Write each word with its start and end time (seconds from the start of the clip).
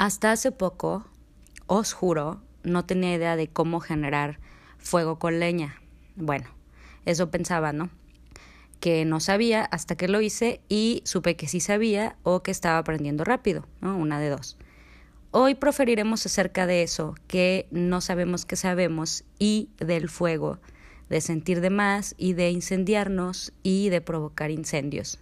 Hasta 0.00 0.32
hace 0.32 0.50
poco, 0.50 1.04
os 1.66 1.92
juro, 1.92 2.40
no 2.62 2.86
tenía 2.86 3.14
idea 3.14 3.36
de 3.36 3.48
cómo 3.48 3.80
generar 3.80 4.38
fuego 4.78 5.18
con 5.18 5.40
leña. 5.40 5.78
Bueno, 6.16 6.48
eso 7.04 7.30
pensaba, 7.30 7.74
¿no? 7.74 7.90
Que 8.80 9.04
no 9.04 9.20
sabía 9.20 9.62
hasta 9.62 9.96
que 9.96 10.08
lo 10.08 10.22
hice 10.22 10.62
y 10.70 11.02
supe 11.04 11.36
que 11.36 11.48
sí 11.48 11.60
sabía 11.60 12.16
o 12.22 12.42
que 12.42 12.50
estaba 12.50 12.78
aprendiendo 12.78 13.24
rápido, 13.24 13.66
¿no? 13.82 13.98
Una 13.98 14.18
de 14.18 14.30
dos. 14.30 14.56
Hoy 15.32 15.54
proferiremos 15.54 16.24
acerca 16.24 16.66
de 16.66 16.82
eso, 16.82 17.14
que 17.26 17.68
no 17.70 18.00
sabemos 18.00 18.46
que 18.46 18.56
sabemos, 18.56 19.24
y 19.38 19.68
del 19.76 20.08
fuego, 20.08 20.60
de 21.10 21.20
sentir 21.20 21.60
de 21.60 21.68
más 21.68 22.14
y 22.16 22.32
de 22.32 22.50
incendiarnos 22.50 23.52
y 23.62 23.90
de 23.90 24.00
provocar 24.00 24.50
incendios. 24.50 25.18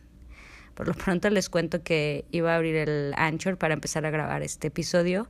Por 0.78 0.86
lo 0.86 0.94
pronto 0.94 1.28
les 1.28 1.48
cuento 1.48 1.82
que 1.82 2.24
iba 2.30 2.52
a 2.52 2.56
abrir 2.56 2.76
el 2.76 3.12
Anchor 3.16 3.58
para 3.58 3.74
empezar 3.74 4.06
a 4.06 4.10
grabar 4.10 4.42
este 4.42 4.68
episodio. 4.68 5.28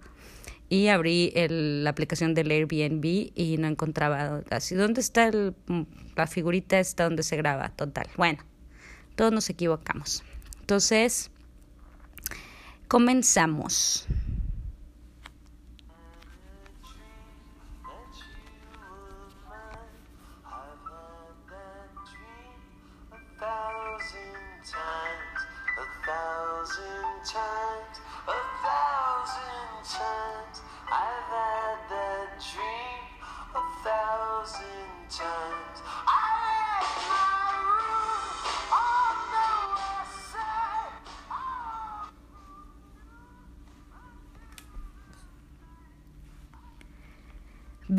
Y 0.69 0.89
abrí 0.89 1.33
la 1.49 1.89
aplicación 1.89 2.35
del 2.35 2.51
Airbnb 2.51 3.33
y 3.35 3.57
no 3.59 3.67
encontraba 3.67 4.43
así 4.51 4.75
dónde 4.75 5.01
está 5.01 5.31
la 6.15 6.27
figurita 6.27 6.79
esta 6.79 7.05
donde 7.05 7.23
se 7.23 7.37
graba 7.39 7.71
total. 7.71 8.07
Bueno 8.19 8.45
todos 9.19 9.33
nos 9.33 9.51
equivocamos. 9.51 10.23
Entonces 10.61 11.33
comenzamos 12.87 14.07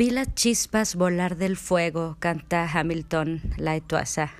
Vi 0.00 0.08
las 0.08 0.34
chispas 0.34 0.94
volar 0.94 1.36
del 1.36 1.58
fuego, 1.58 2.16
canta 2.20 2.66
Hamilton 2.72 3.42
la 3.58 3.76
etuasa. 3.76 4.32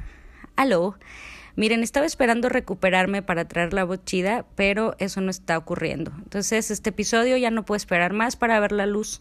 Aló. 0.57 0.97
Miren, 1.55 1.83
estaba 1.83 2.07
esperando 2.07 2.49
recuperarme 2.49 3.21
para 3.21 3.47
traer 3.47 3.75
la 3.75 3.85
voz 3.85 4.03
chida, 4.07 4.47
pero 4.55 4.97
eso 4.99 5.21
no 5.21 5.31
está 5.31 5.59
ocurriendo. 5.59 6.13
Entonces, 6.17 6.71
este 6.71 6.89
episodio 6.89 7.37
ya 7.37 7.51
no 7.51 7.67
puedo 7.67 7.77
esperar 7.77 8.15
más 8.15 8.37
para 8.37 8.59
ver 8.59 8.73
la 8.73 8.87
luz 8.87 9.21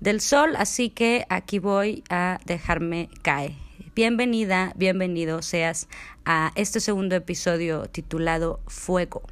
del 0.00 0.22
sol, 0.22 0.54
así 0.56 0.88
que 0.88 1.26
aquí 1.28 1.58
voy 1.58 2.02
a 2.08 2.40
dejarme 2.46 3.10
caer. 3.20 3.52
Bienvenida, 3.94 4.72
bienvenido 4.76 5.42
seas 5.42 5.88
a 6.24 6.52
este 6.54 6.80
segundo 6.80 7.14
episodio 7.14 7.90
titulado 7.90 8.60
Fuego. 8.68 9.22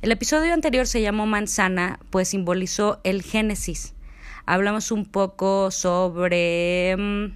El 0.00 0.12
episodio 0.12 0.54
anterior 0.54 0.86
se 0.86 1.02
llamó 1.02 1.26
Manzana, 1.26 2.00
pues 2.08 2.28
simbolizó 2.28 3.02
el 3.04 3.20
Génesis 3.20 3.94
hablamos 4.46 4.90
un 4.90 5.06
poco 5.06 5.70
sobre 5.70 6.96
mm, 6.96 7.32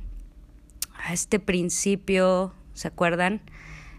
este 1.13 1.39
principio, 1.39 2.55
¿se 2.75 2.89
acuerdan? 2.89 3.41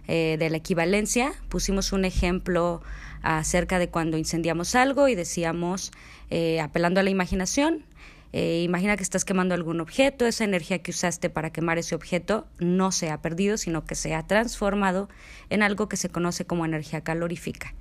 Eh, 0.08 0.38
de 0.40 0.50
la 0.50 0.56
equivalencia. 0.56 1.34
Pusimos 1.50 1.92
un 1.92 2.06
ejemplo 2.06 2.82
acerca 3.24 3.78
de 3.78 3.90
cuando 3.90 4.18
incendiamos 4.18 4.74
algo 4.74 5.10
y 5.10 5.16
decíamos, 5.16 5.92
eh, 6.30 6.62
apelando 6.62 7.02
a 7.02 7.04
la 7.04 7.10
imaginación, 7.10 7.84
eh, 8.32 8.62
imagina 8.64 8.96
que 8.96 9.04
estás 9.04 9.26
quemando 9.26 9.54
algún 9.54 9.82
objeto, 9.82 10.26
esa 10.26 10.46
energía 10.46 10.80
que 10.80 10.92
usaste 10.92 11.30
para 11.30 11.52
quemar 11.52 11.78
ese 11.78 11.94
objeto 11.94 12.48
no 12.58 12.94
se 12.94 13.10
ha 13.10 13.22
perdido, 13.22 13.58
sino 13.58 13.86
que 13.86 13.96
se 13.96 14.16
ha 14.16 14.26
transformado 14.26 15.10
en 15.50 15.62
algo 15.62 15.90
que 15.90 15.98
se 15.98 16.08
conoce 16.08 16.46
como 16.46 16.66
energía 16.66 17.02
calorífica. 17.02 17.74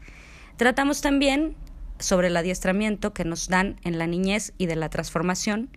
Tratamos 0.56 1.02
también 1.02 1.54
sobre 1.98 2.28
el 2.28 2.36
adiestramiento 2.36 3.12
que 3.12 3.24
nos 3.24 3.48
dan 3.48 3.76
en 3.82 3.98
la 3.98 4.06
niñez 4.06 4.52
y 4.58 4.66
de 4.66 4.76
la 4.76 4.88
transformación. 4.88 5.70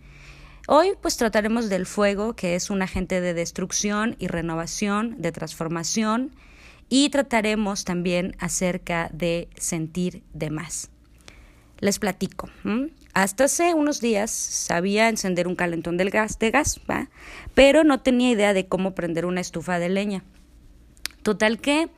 Hoy 0.68 0.90
pues 1.02 1.18
trataremos 1.18 1.69
del 1.69 1.85
fuego, 1.85 2.35
que 2.35 2.56
es 2.56 2.69
un 2.69 2.81
agente 2.81 3.22
de 3.22 3.34
destrucción 3.34 4.16
y 4.19 4.28
renovación, 4.28 5.16
de 5.19 5.31
transformación, 5.31 6.31
y 6.90 7.09
trataremos 7.09 7.85
también 7.85 8.35
acerca 8.40 9.09
de 9.13 9.47
sentir 9.56 10.24
de 10.34 10.50
más. 10.50 10.90
Les 11.80 11.97
platico. 12.00 12.50
Hasta 13.13 13.46
hace 13.46 13.74
unos 13.74 14.01
días 14.01 14.31
sabía 14.31 15.07
encender 15.07 15.47
un 15.47 15.56
calentón 15.56 15.97
del 15.97 16.09
gas, 16.09 16.38
de 16.38 16.51
gas, 16.51 16.80
pero 17.53 17.84
no 17.84 18.01
tenía 18.01 18.31
idea 18.31 18.53
de 18.53 18.68
cómo 18.68 18.94
prender 18.96 19.25
una 19.25 19.41
estufa 19.41 19.80
de 19.80 19.90
leña. 19.90 20.24
Total 21.24 21.59
que 21.59 21.90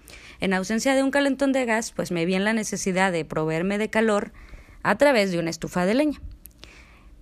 en 0.41 0.53
ausencia 0.53 0.95
de 0.95 1.03
un 1.03 1.11
calentón 1.11 1.53
de 1.53 1.65
gas, 1.65 1.91
pues 1.91 2.11
me 2.11 2.25
vi 2.25 2.33
en 2.33 2.43
la 2.43 2.53
necesidad 2.53 3.11
de 3.11 3.23
proveerme 3.23 3.77
de 3.77 3.89
calor 3.89 4.33
a 4.83 4.97
través 4.97 5.31
de 5.31 5.39
una 5.39 5.51
estufa 5.51 5.85
de 5.85 5.93
leña. 5.93 6.19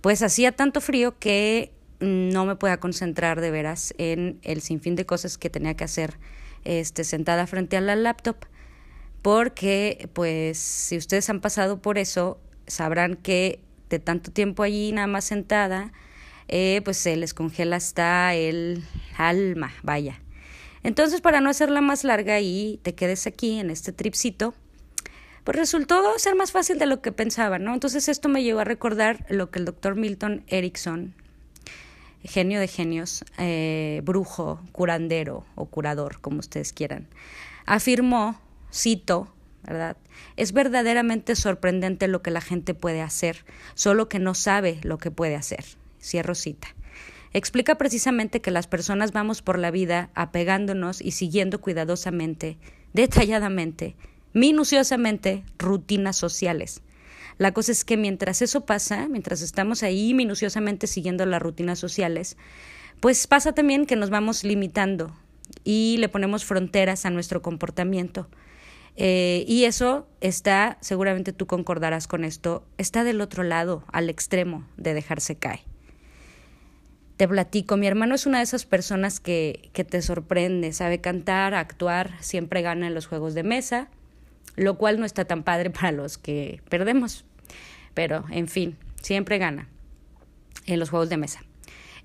Pues 0.00 0.22
hacía 0.22 0.52
tanto 0.52 0.80
frío 0.80 1.18
que 1.18 1.72
no 2.00 2.46
me 2.46 2.56
podía 2.56 2.80
concentrar 2.80 3.42
de 3.42 3.50
veras 3.50 3.94
en 3.98 4.40
el 4.42 4.62
sinfín 4.62 4.96
de 4.96 5.04
cosas 5.04 5.36
que 5.36 5.50
tenía 5.50 5.74
que 5.74 5.84
hacer 5.84 6.18
este, 6.64 7.04
sentada 7.04 7.46
frente 7.46 7.76
a 7.76 7.82
la 7.82 7.94
laptop, 7.94 8.36
porque 9.20 10.08
pues 10.14 10.58
si 10.58 10.96
ustedes 10.96 11.28
han 11.28 11.40
pasado 11.40 11.82
por 11.82 11.98
eso, 11.98 12.40
sabrán 12.66 13.16
que 13.16 13.60
de 13.90 13.98
tanto 13.98 14.30
tiempo 14.30 14.62
allí 14.62 14.92
nada 14.92 15.06
más 15.06 15.26
sentada, 15.26 15.92
eh, 16.48 16.80
pues 16.84 16.96
se 16.96 17.16
les 17.16 17.34
congela 17.34 17.76
hasta 17.76 18.34
el 18.34 18.82
alma, 19.18 19.72
vaya. 19.82 20.22
Entonces, 20.82 21.20
para 21.20 21.40
no 21.40 21.50
hacerla 21.50 21.80
más 21.80 22.04
larga 22.04 22.40
y 22.40 22.80
te 22.82 22.94
quedes 22.94 23.26
aquí 23.26 23.58
en 23.58 23.70
este 23.70 23.92
tripcito, 23.92 24.54
pues 25.44 25.56
resultó 25.56 26.02
ser 26.18 26.34
más 26.34 26.52
fácil 26.52 26.78
de 26.78 26.86
lo 26.86 27.02
que 27.02 27.12
pensaba, 27.12 27.58
¿no? 27.58 27.74
Entonces 27.74 28.08
esto 28.08 28.28
me 28.28 28.42
llevó 28.42 28.60
a 28.60 28.64
recordar 28.64 29.24
lo 29.28 29.50
que 29.50 29.58
el 29.58 29.64
doctor 29.64 29.96
Milton 29.96 30.44
Erickson, 30.48 31.14
genio 32.22 32.60
de 32.60 32.68
genios, 32.68 33.24
eh, 33.38 34.00
brujo, 34.04 34.60
curandero 34.72 35.44
o 35.54 35.66
curador, 35.66 36.20
como 36.20 36.40
ustedes 36.40 36.72
quieran, 36.72 37.08
afirmó, 37.66 38.40
cito, 38.72 39.32
¿verdad? 39.64 39.96
Es 40.36 40.52
verdaderamente 40.52 41.36
sorprendente 41.36 42.08
lo 42.08 42.22
que 42.22 42.30
la 42.30 42.40
gente 42.40 42.74
puede 42.74 43.02
hacer, 43.02 43.44
solo 43.74 44.08
que 44.08 44.18
no 44.18 44.34
sabe 44.34 44.78
lo 44.82 44.98
que 44.98 45.10
puede 45.10 45.36
hacer. 45.36 45.64
Cierro 46.00 46.34
cita 46.34 46.68
explica 47.32 47.76
precisamente 47.76 48.40
que 48.40 48.50
las 48.50 48.66
personas 48.66 49.12
vamos 49.12 49.42
por 49.42 49.58
la 49.58 49.70
vida 49.70 50.10
apegándonos 50.14 51.00
y 51.00 51.12
siguiendo 51.12 51.60
cuidadosamente, 51.60 52.58
detalladamente, 52.92 53.96
minuciosamente 54.32 55.44
rutinas 55.58 56.16
sociales. 56.16 56.82
La 57.38 57.52
cosa 57.52 57.72
es 57.72 57.84
que 57.84 57.96
mientras 57.96 58.42
eso 58.42 58.66
pasa, 58.66 59.08
mientras 59.08 59.40
estamos 59.40 59.82
ahí 59.82 60.12
minuciosamente 60.12 60.86
siguiendo 60.86 61.24
las 61.24 61.40
rutinas 61.40 61.78
sociales, 61.78 62.36
pues 63.00 63.26
pasa 63.26 63.52
también 63.52 63.86
que 63.86 63.96
nos 63.96 64.10
vamos 64.10 64.44
limitando 64.44 65.16
y 65.64 65.96
le 65.98 66.08
ponemos 66.08 66.44
fronteras 66.44 67.06
a 67.06 67.10
nuestro 67.10 67.40
comportamiento. 67.40 68.28
Eh, 68.96 69.44
y 69.48 69.64
eso 69.64 70.06
está, 70.20 70.76
seguramente 70.80 71.32
tú 71.32 71.46
concordarás 71.46 72.06
con 72.06 72.24
esto, 72.24 72.66
está 72.76 73.04
del 73.04 73.20
otro 73.22 73.42
lado, 73.42 73.84
al 73.90 74.10
extremo 74.10 74.66
de 74.76 74.92
dejarse 74.92 75.36
caer. 75.36 75.69
Te 77.20 77.28
platico, 77.28 77.76
mi 77.76 77.86
hermano 77.86 78.14
es 78.14 78.24
una 78.24 78.38
de 78.38 78.44
esas 78.44 78.64
personas 78.64 79.20
que, 79.20 79.68
que 79.74 79.84
te 79.84 80.00
sorprende, 80.00 80.72
sabe 80.72 81.02
cantar, 81.02 81.52
actuar, 81.52 82.12
siempre 82.20 82.62
gana 82.62 82.86
en 82.86 82.94
los 82.94 83.06
juegos 83.06 83.34
de 83.34 83.42
mesa, 83.42 83.88
lo 84.56 84.78
cual 84.78 84.98
no 84.98 85.04
está 85.04 85.26
tan 85.26 85.42
padre 85.42 85.68
para 85.68 85.92
los 85.92 86.16
que 86.16 86.62
perdemos, 86.70 87.26
pero 87.92 88.24
en 88.30 88.48
fin, 88.48 88.78
siempre 89.02 89.36
gana 89.36 89.68
en 90.64 90.78
los 90.78 90.88
juegos 90.88 91.10
de 91.10 91.18
mesa. 91.18 91.44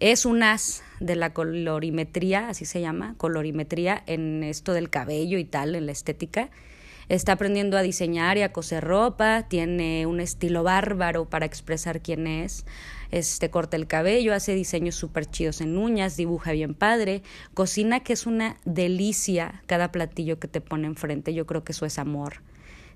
Es 0.02 0.26
un 0.26 0.44
as 0.44 0.84
de 1.00 1.16
la 1.16 1.32
colorimetría, 1.32 2.50
así 2.50 2.66
se 2.66 2.82
llama, 2.82 3.16
colorimetría 3.16 4.04
en 4.08 4.44
esto 4.44 4.74
del 4.74 4.90
cabello 4.90 5.38
y 5.38 5.46
tal, 5.46 5.76
en 5.76 5.86
la 5.86 5.94
estética. 5.94 6.50
Está 7.08 7.34
aprendiendo 7.34 7.78
a 7.78 7.84
diseñar 7.84 8.38
y 8.38 8.42
a 8.42 8.52
coser 8.52 8.84
ropa, 8.84 9.46
tiene 9.48 10.08
un 10.08 10.20
estilo 10.20 10.64
bárbaro 10.64 11.30
para 11.30 11.46
expresar 11.46 12.02
quién 12.02 12.28
es 12.28 12.66
este, 13.16 13.50
corta 13.50 13.78
el 13.78 13.88
cabello, 13.88 14.34
hace 14.34 14.54
diseños 14.54 14.96
súper 14.96 15.26
chidos 15.26 15.62
en 15.62 15.78
uñas, 15.78 16.18
dibuja 16.18 16.52
bien 16.52 16.74
padre, 16.74 17.24
cocina 17.54 18.02
que 18.02 18.12
es 18.12 18.26
una 18.26 18.58
delicia 18.66 19.64
cada 19.68 19.90
platillo 19.94 20.38
que 20.38 20.50
te 20.50 20.60
pone 20.60 20.86
enfrente, 20.86 21.34
yo 21.34 21.46
creo 21.46 21.64
que 21.64 21.72
eso 21.72 21.86
es 21.86 21.98
amor. 21.98 22.42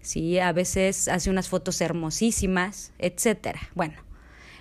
Sí, 0.02 0.38
a 0.38 0.52
veces 0.52 1.08
hace 1.08 1.30
unas 1.30 1.48
fotos 1.48 1.80
hermosísimas, 1.80 2.92
etcétera. 3.00 3.62
Bueno, 3.76 3.96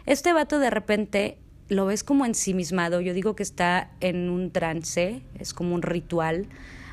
este 0.06 0.32
vato 0.32 0.60
de 0.60 0.70
repente 0.70 1.38
lo 1.68 1.86
ves 1.86 2.04
como 2.04 2.24
ensimismado, 2.24 3.00
yo 3.00 3.12
digo 3.12 3.34
que 3.34 3.42
está 3.42 3.90
en 3.98 4.30
un 4.30 4.52
trance, 4.52 5.22
es 5.40 5.54
como 5.54 5.74
un 5.74 5.82
ritual, 5.82 6.46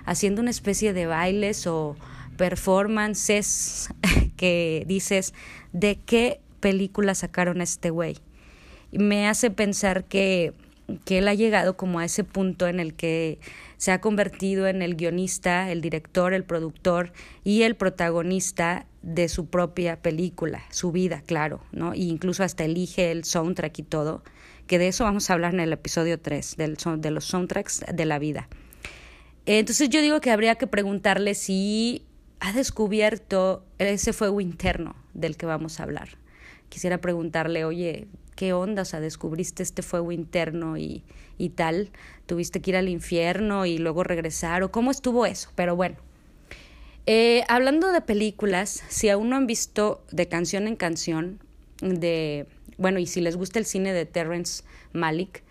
haciendo 0.05 0.41
una 0.41 0.49
especie 0.49 0.91
de 0.91 1.05
bailes 1.05 1.67
o 1.67 1.95
performances 2.35 3.89
que 4.37 4.85
dices, 4.87 5.35
¿de 5.71 5.99
qué 6.03 6.41
película 6.61 7.13
sacaron 7.13 7.61
a 7.61 7.63
este 7.63 7.91
güey? 7.91 8.17
Me 8.97 9.27
hace 9.27 9.51
pensar 9.51 10.05
que, 10.05 10.53
que 11.05 11.19
él 11.19 11.27
ha 11.27 11.33
llegado 11.33 11.77
como 11.77 11.99
a 11.99 12.05
ese 12.05 12.23
punto 12.23 12.67
en 12.67 12.79
el 12.79 12.93
que 12.93 13.39
se 13.77 13.91
ha 13.91 14.01
convertido 14.01 14.67
en 14.67 14.81
el 14.81 14.95
guionista, 14.95 15.71
el 15.71 15.81
director, 15.81 16.33
el 16.33 16.43
productor 16.43 17.11
y 17.43 17.63
el 17.63 17.75
protagonista 17.75 18.85
de 19.01 19.29
su 19.29 19.47
propia 19.47 20.01
película, 20.01 20.63
su 20.71 20.91
vida, 20.91 21.21
claro, 21.25 21.61
¿no? 21.71 21.93
E 21.93 21.99
incluso 21.99 22.43
hasta 22.43 22.65
elige 22.65 23.11
el 23.11 23.23
soundtrack 23.23 23.79
y 23.79 23.83
todo, 23.83 24.23
que 24.67 24.79
de 24.79 24.87
eso 24.87 25.03
vamos 25.03 25.29
a 25.29 25.33
hablar 25.33 25.53
en 25.53 25.59
el 25.59 25.73
episodio 25.73 26.19
3, 26.19 26.57
del, 26.57 26.77
de 26.97 27.11
los 27.11 27.25
soundtracks 27.25 27.85
de 27.93 28.05
la 28.05 28.17
vida. 28.17 28.47
Entonces 29.45 29.89
yo 29.89 30.01
digo 30.01 30.21
que 30.21 30.31
habría 30.31 30.55
que 30.55 30.65
preguntarle 30.65 31.35
si 31.35 32.03
ha 32.39 32.51
descubierto 32.53 33.63
ese 33.77 34.11
fuego 34.11 34.41
interno 34.41 34.95
del 35.13 35.37
que 35.37 35.45
vamos 35.45 35.79
a 35.79 35.83
hablar. 35.83 36.17
Quisiera 36.69 36.99
preguntarle, 36.99 37.63
oye, 37.63 38.07
¿qué 38.35 38.53
onda? 38.53 38.83
O 38.83 38.85
sea, 38.85 38.99
descubriste 38.99 39.63
este 39.63 39.81
fuego 39.81 40.11
interno 40.11 40.77
y, 40.77 41.03
y 41.37 41.49
tal, 41.49 41.89
tuviste 42.25 42.61
que 42.61 42.71
ir 42.71 42.77
al 42.77 42.89
infierno 42.89 43.65
y 43.65 43.77
luego 43.77 44.03
regresar, 44.03 44.63
o 44.63 44.71
cómo 44.71 44.91
estuvo 44.91 45.25
eso, 45.25 45.49
pero 45.55 45.75
bueno. 45.75 45.97
Eh, 47.07 47.43
hablando 47.47 47.91
de 47.91 48.01
películas, 48.01 48.83
si 48.89 49.09
aún 49.09 49.29
no 49.29 49.35
han 49.35 49.45
visto 49.45 50.03
de 50.11 50.27
canción 50.27 50.67
en 50.67 50.75
canción, 50.75 51.39
de, 51.81 52.47
bueno, 52.77 52.99
y 52.99 53.05
si 53.05 53.21
les 53.21 53.35
gusta 53.35 53.59
el 53.59 53.65
cine 53.65 53.93
de 53.93 54.05
Terrence 54.05 54.63
Malick, 54.91 55.43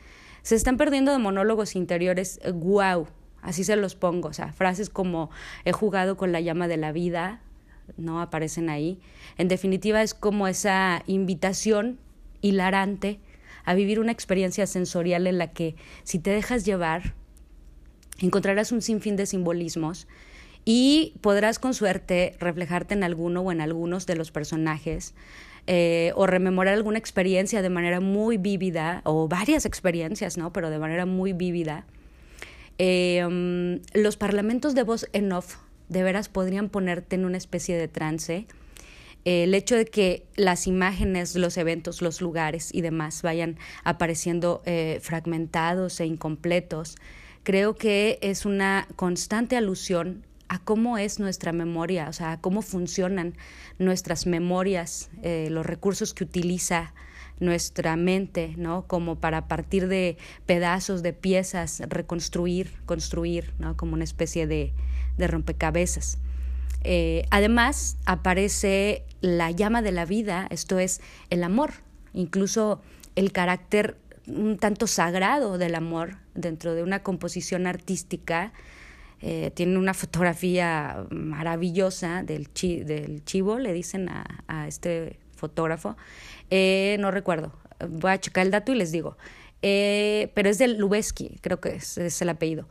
se 0.43 0.57
están 0.57 0.77
perdiendo 0.77 1.13
de 1.13 1.19
monólogos 1.19 1.77
interiores, 1.77 2.41
wow, 2.53 3.07
así 3.41 3.63
se 3.63 3.77
los 3.77 3.95
pongo, 3.95 4.29
o 4.29 4.33
sea, 4.33 4.53
frases 4.53 4.91
como 4.91 5.31
he 5.65 5.73
jugado 5.73 6.17
con 6.17 6.33
la 6.33 6.41
llama 6.41 6.67
de 6.67 6.77
la 6.77 6.93
vida, 6.93 7.41
no 7.97 8.21
aparecen 8.21 8.69
ahí. 8.69 8.99
En 9.39 9.49
definitiva, 9.49 10.03
es 10.03 10.15
como 10.15 10.49
esa 10.49 11.03
invitación 11.07 11.99
hilarante 12.45 13.21
a 13.65 13.75
vivir 13.75 13.99
una 13.99 14.13
experiencia 14.13 14.67
sensorial 14.67 15.27
en 15.27 15.39
la 15.39 15.53
que 15.53 15.77
si 16.03 16.19
te 16.19 16.31
dejas 16.31 16.65
llevar, 16.65 17.15
encontrarás 18.21 18.71
un 18.71 18.83
sinfín 18.83 19.17
de 19.17 19.27
simbolismos 19.27 20.07
y 20.67 21.15
podrás 21.23 21.59
con 21.59 21.73
suerte 21.75 22.37
reflejarte 22.39 22.95
en 22.95 23.03
alguno 23.03 23.41
o 23.41 23.51
en 23.51 23.61
algunos 23.61 24.07
de 24.07 24.17
los 24.17 24.31
personajes 24.31 25.15
eh, 25.67 26.13
o 26.15 26.27
rememorar 26.27 26.75
alguna 26.75 26.99
experiencia 26.99 27.63
de 27.63 27.71
manera 27.71 28.01
muy 28.01 28.37
vívida 28.37 29.01
o 29.05 29.27
varias 29.29 29.65
experiencias, 29.65 30.37
¿no? 30.37 30.53
Pero 30.53 30.69
de 30.69 30.79
manera 30.79 31.07
muy 31.07 31.33
vívida. 31.33 31.87
Mm, 32.79 33.77
los 33.95 34.17
parlamentos 34.19 34.75
de 34.75 34.83
voz 34.83 35.09
en 35.13 35.33
off 35.33 35.57
de 35.89 36.03
veras 36.03 36.29
podrían 36.29 36.69
ponerte 36.69 37.17
en 37.17 37.25
una 37.25 37.39
especie 37.39 37.79
de 37.79 37.89
trance 37.89 38.47
el 39.25 39.55
hecho 39.55 39.77
de 39.77 39.87
que 39.87 40.27
las 40.37 40.67
imágenes, 40.67 41.35
los 41.35 41.57
eventos, 41.57 42.03
los 42.03 42.21
lugares 42.21 42.71
y 42.73 42.83
demás 42.83 43.23
vayan 43.23 43.57
apareciendo 43.83 44.63
eh, 44.67 44.99
fragmentados 45.03 46.01
e 46.01 46.07
incompletos, 46.07 46.97
creo 47.43 47.75
que 47.75 48.19
es 48.23 48.45
una 48.45 48.87
constante 48.97 49.57
alusión 49.57 50.25
a 50.49 50.59
cómo 50.59 50.99
es 50.99 51.21
nuestra 51.21 51.53
memoria, 51.53 52.09
o 52.09 52.13
sea, 52.13 52.33
a 52.33 52.41
cómo 52.41 52.61
funcionan 52.63 53.35
nuestras 53.79 54.27
memorias, 54.27 55.11
eh, 55.23 55.49
los 55.51 55.65
recursos 55.65 56.13
que 56.13 56.25
utiliza 56.25 56.93
nuestra 57.41 57.97
mente, 57.97 58.55
¿no? 58.57 58.87
Como 58.87 59.17
para 59.17 59.49
partir 59.49 59.89
de 59.89 60.17
pedazos, 60.47 61.03
de 61.03 61.13
piezas, 61.13 61.83
reconstruir, 61.89 62.71
construir, 62.87 63.53
¿no? 63.59 63.77
Como 63.77 63.95
una 63.95 64.05
especie 64.05 64.47
de, 64.47 64.73
de 65.17 65.27
rompecabezas. 65.27 66.19
Eh, 66.85 67.27
además, 67.31 67.97
aparece 68.05 69.05
la 69.23 69.51
llama 69.51 69.81
de 69.81 69.91
la 69.91 70.05
vida, 70.05 70.47
esto 70.51 70.79
es 70.79 71.01
el 71.31 71.43
amor, 71.43 71.73
incluso 72.13 72.83
el 73.17 73.33
carácter 73.33 73.97
un 74.27 74.59
tanto 74.59 74.87
sagrado 74.87 75.59
del 75.59 75.75
amor 75.75 76.17
dentro 76.35 76.75
de 76.75 76.83
una 76.83 77.03
composición 77.03 77.67
artística. 77.67 78.53
Eh, 79.21 79.51
tiene 79.55 79.79
una 79.79 79.95
fotografía 79.95 81.07
maravillosa 81.11 82.23
del, 82.23 82.53
chivo, 82.53 83.59
le 83.59 83.73
dicen 83.73 84.09
a, 84.09 84.69
este 84.69 85.19
fotógrafo. 85.37 85.97
Eh, 86.51 86.97
no 87.01 87.11
recuerdo, 87.11 87.53
voy 87.89 88.13
a 88.13 88.21
checar 88.21 88.45
el 88.45 88.51
dato 88.51 88.73
y 88.73 88.77
les 88.77 88.93
digo. 88.93 89.17
pero 89.61 90.51
es 90.51 90.59
del 90.59 90.79
Lubeski, 90.79 91.39
creo 91.41 91.61
que 91.61 91.77
es, 91.77 91.97
es 91.97 92.21
el 92.21 92.29
apellido. 92.31 92.69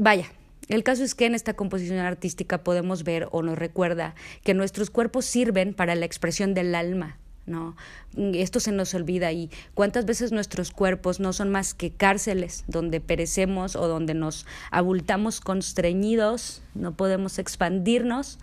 vaya, 0.00 0.30
el 0.70 0.84
caso 0.84 1.02
es 1.02 1.16
que 1.16 1.26
en 1.26 1.34
esta 1.34 1.54
composición 1.54 1.98
artística 1.98 2.62
podemos 2.62 3.02
ver 3.02 3.28
o 3.32 3.42
nos 3.42 3.58
recuerda 3.58 4.14
que 4.44 4.54
nuestros 4.54 4.88
cuerpos 4.90 5.24
sirven 5.24 5.74
para 5.74 5.96
la 5.96 6.06
expresión 6.06 6.54
del 6.54 6.76
alma, 6.76 7.18
¿no? 7.44 7.76
Esto 8.16 8.60
se 8.60 8.70
nos 8.70 8.94
olvida 8.94 9.32
y 9.32 9.50
cuántas 9.74 10.06
veces 10.06 10.30
nuestros 10.30 10.70
cuerpos 10.70 11.18
no 11.18 11.32
son 11.32 11.50
más 11.50 11.74
que 11.74 11.90
cárceles 11.90 12.64
donde 12.68 13.00
perecemos 13.00 13.74
o 13.74 13.88
donde 13.88 14.14
nos 14.14 14.46
abultamos 14.70 15.40
constreñidos, 15.40 16.62
no 16.74 16.96
podemos 16.96 17.40
expandirnos. 17.40 18.38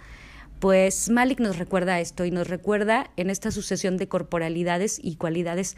Pues 0.59 1.09
Malik 1.09 1.39
nos 1.39 1.57
recuerda 1.59 1.99
esto 1.99 2.25
y 2.25 2.31
nos 2.31 2.47
recuerda 2.47 3.11
en 3.15 3.29
esta 3.29 3.51
sucesión 3.51 3.95
de 3.97 4.07
corporalidades 4.07 4.99
y 5.01 5.15
cualidades 5.15 5.77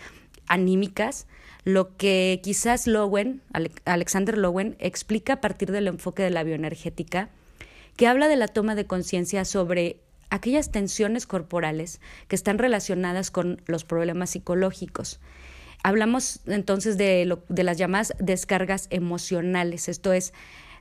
anímicas 0.49 1.27
lo 1.63 1.95
que 1.97 2.39
quizás 2.43 2.87
Lowen, 2.87 3.41
Alexander 3.85 4.37
Lowen, 4.37 4.75
explica 4.79 5.33
a 5.33 5.41
partir 5.41 5.71
del 5.71 5.87
enfoque 5.87 6.23
de 6.23 6.29
la 6.29 6.43
bioenergética, 6.43 7.29
que 7.95 8.07
habla 8.07 8.27
de 8.27 8.37
la 8.37 8.47
toma 8.47 8.75
de 8.75 8.85
conciencia 8.85 9.45
sobre 9.45 9.99
aquellas 10.29 10.71
tensiones 10.71 11.27
corporales 11.27 11.99
que 12.27 12.35
están 12.35 12.57
relacionadas 12.57 13.31
con 13.31 13.61
los 13.65 13.83
problemas 13.83 14.31
psicológicos. 14.31 15.19
Hablamos 15.83 16.41
entonces 16.45 16.97
de, 16.97 17.37
las 17.49 17.77
llamadas 17.77 18.13
descargas 18.19 18.87
emocionales, 18.89 19.89
esto 19.89 20.13
es, 20.13 20.33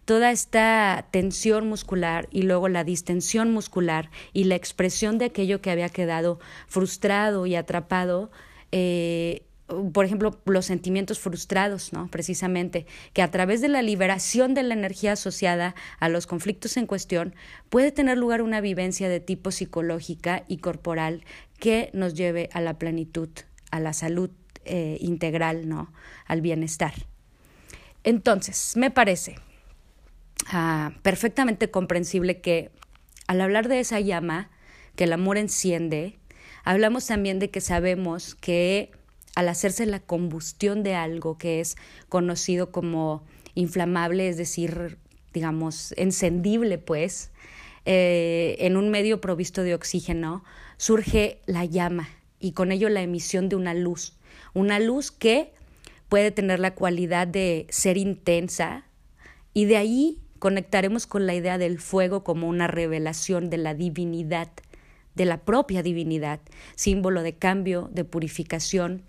toda 0.05 0.31
esta 0.31 1.07
tensión 1.11 1.69
muscular 1.69 2.29
y 2.31 2.43
luego 2.43 2.69
la 2.69 2.83
distensión 2.83 3.51
muscular 3.53 4.11
y 4.33 4.45
la 4.45 4.55
expresión 4.55 5.19
de 5.19 5.27
aquello 5.27 5.61
que 5.61 5.71
había 5.71 5.91
quedado 5.91 6.41
frustrado 6.67 7.47
y 7.47 7.57
atrapado 7.57 8.31
eh, 8.73 9.43
por 9.93 10.05
ejemplo, 10.07 10.41
los 10.47 10.67
sentimientos 10.67 11.19
frustrados, 11.19 11.93
¿no? 11.93 12.09
Precisamente, 12.09 12.87
que 13.13 13.21
a 13.21 13.31
través 13.31 13.61
de 13.61 13.69
la 13.69 13.83
liberación 13.83 14.55
de 14.55 14.63
la 14.63 14.75
energía 14.75 15.13
asociada 15.13 15.75
a 16.01 16.09
los 16.09 16.27
conflictos 16.27 16.77
en 16.79 16.87
cuestión 16.87 17.35
puede 17.69 17.93
tener 17.93 18.17
lugar 18.17 18.41
una 18.41 18.63
vivencia 18.63 19.11
de 19.11 19.21
tipo 19.21 19.51
psicológica 19.51 20.45
y 20.49 20.59
corporal 20.59 21.23
que 21.59 21.91
nos 21.93 22.15
lleve 22.15 22.49
a 22.53 22.63
la 22.63 22.79
plenitud, 22.79 23.29
a 23.71 23.79
la 23.79 23.93
salud 23.93 24.31
eh, 24.65 24.97
integral, 25.01 25.69
¿no? 25.69 25.93
Al 26.27 26.41
bienestar. 26.41 26.95
Entonces, 28.05 28.75
me 28.75 28.91
parece 28.91 29.37
ah, 30.47 30.93
perfectamente 31.03 31.71
comprensible 31.71 32.41
que 32.41 32.71
al 33.27 33.43
hablar 33.43 33.69
de 33.69 33.81
esa 33.81 34.01
llama 34.01 34.51
que 34.97 35.05
el 35.05 35.13
amor 35.13 35.37
enciende, 35.37 36.19
hablamos 36.65 37.07
también 37.07 37.39
de 37.39 37.51
que 37.51 37.61
sabemos 37.61 38.35
que 38.35 38.91
al 39.39 39.49
hacerse 39.49 39.87
la 39.87 40.01
combustión 40.01 40.83
de 40.83 40.97
algo 40.97 41.39
que 41.39 41.61
es 41.61 41.77
conocido 42.09 42.73
como 42.73 43.23
inflamable, 43.55 44.29
es 44.29 44.37
decir, 44.37 44.99
digamos, 45.33 45.95
encendible, 45.97 46.77
pues, 46.79 47.31
eh, 47.85 48.57
en 48.59 48.77
un 48.77 48.91
medio 48.91 49.21
provisto 49.21 49.63
de 49.63 49.77
oxígeno, 49.77 50.43
surge 50.77 51.41
la 51.47 51.65
llama 51.65 52.09
y 52.41 52.51
con 52.51 52.73
ello 52.73 52.89
la 52.89 53.01
emisión 53.01 53.49
de 53.49 53.55
una 53.55 53.75
luz, 53.75 54.17
una 54.55 54.81
luz 54.81 55.13
que 55.13 55.53
puede 56.09 56.33
tener 56.33 56.59
la 56.59 56.75
cualidad 56.75 57.29
de 57.29 57.69
ser 57.71 57.97
intensa 57.97 58.87
y 59.55 59.67
de 59.67 59.77
ahí 59.77 60.19
conectaremos 60.41 61.07
con 61.07 61.29
la 61.29 61.37
idea 61.37 61.59
del 61.59 61.79
fuego 61.79 62.25
como 62.25 62.49
una 62.49 62.67
revelación 62.67 63.51
de 63.51 63.59
la 63.59 63.75
divinidad, 63.75 64.51
de 65.15 65.27
la 65.27 65.45
propia 65.45 65.85
divinidad, 65.85 66.41
símbolo 66.75 67.23
de 67.23 67.37
cambio, 67.37 67.89
de 67.93 68.05
purificación, 68.05 69.05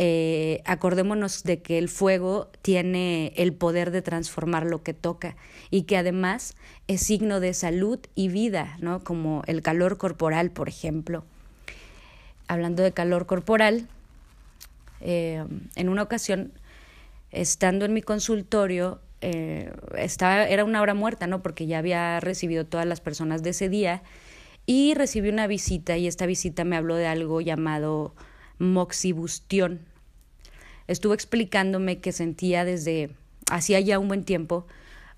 eh, 0.00 0.62
acordémonos 0.64 1.42
de 1.42 1.60
que 1.60 1.76
el 1.76 1.88
fuego 1.88 2.52
tiene 2.62 3.32
el 3.34 3.52
poder 3.52 3.90
de 3.90 4.00
transformar 4.00 4.64
lo 4.64 4.84
que 4.84 4.94
toca 4.94 5.34
y 5.70 5.82
que 5.82 5.96
además 5.96 6.54
es 6.86 7.00
signo 7.00 7.40
de 7.40 7.52
salud 7.52 7.98
y 8.14 8.28
vida, 8.28 8.76
¿no? 8.78 9.02
Como 9.02 9.42
el 9.48 9.60
calor 9.60 9.98
corporal, 9.98 10.52
por 10.52 10.68
ejemplo. 10.68 11.24
Hablando 12.46 12.84
de 12.84 12.92
calor 12.92 13.26
corporal, 13.26 13.88
eh, 15.00 15.44
en 15.74 15.88
una 15.88 16.04
ocasión, 16.04 16.52
estando 17.32 17.84
en 17.84 17.92
mi 17.92 18.00
consultorio, 18.00 19.00
eh, 19.20 19.72
estaba, 19.96 20.44
era 20.44 20.64
una 20.64 20.80
hora 20.80 20.94
muerta, 20.94 21.26
¿no? 21.26 21.42
Porque 21.42 21.66
ya 21.66 21.78
había 21.78 22.20
recibido 22.20 22.64
todas 22.64 22.86
las 22.86 23.00
personas 23.00 23.42
de 23.42 23.50
ese 23.50 23.68
día 23.68 24.04
y 24.64 24.94
recibí 24.94 25.28
una 25.28 25.48
visita 25.48 25.96
y 25.96 26.06
esta 26.06 26.24
visita 26.24 26.62
me 26.62 26.76
habló 26.76 26.94
de 26.94 27.08
algo 27.08 27.40
llamado 27.40 28.14
moxibustión. 28.58 29.87
Estuvo 30.88 31.14
explicándome 31.14 31.98
que 31.98 32.12
sentía 32.12 32.64
desde 32.64 33.10
hacía 33.50 33.78
ya 33.80 33.98
un 33.98 34.08
buen 34.08 34.24
tiempo 34.24 34.66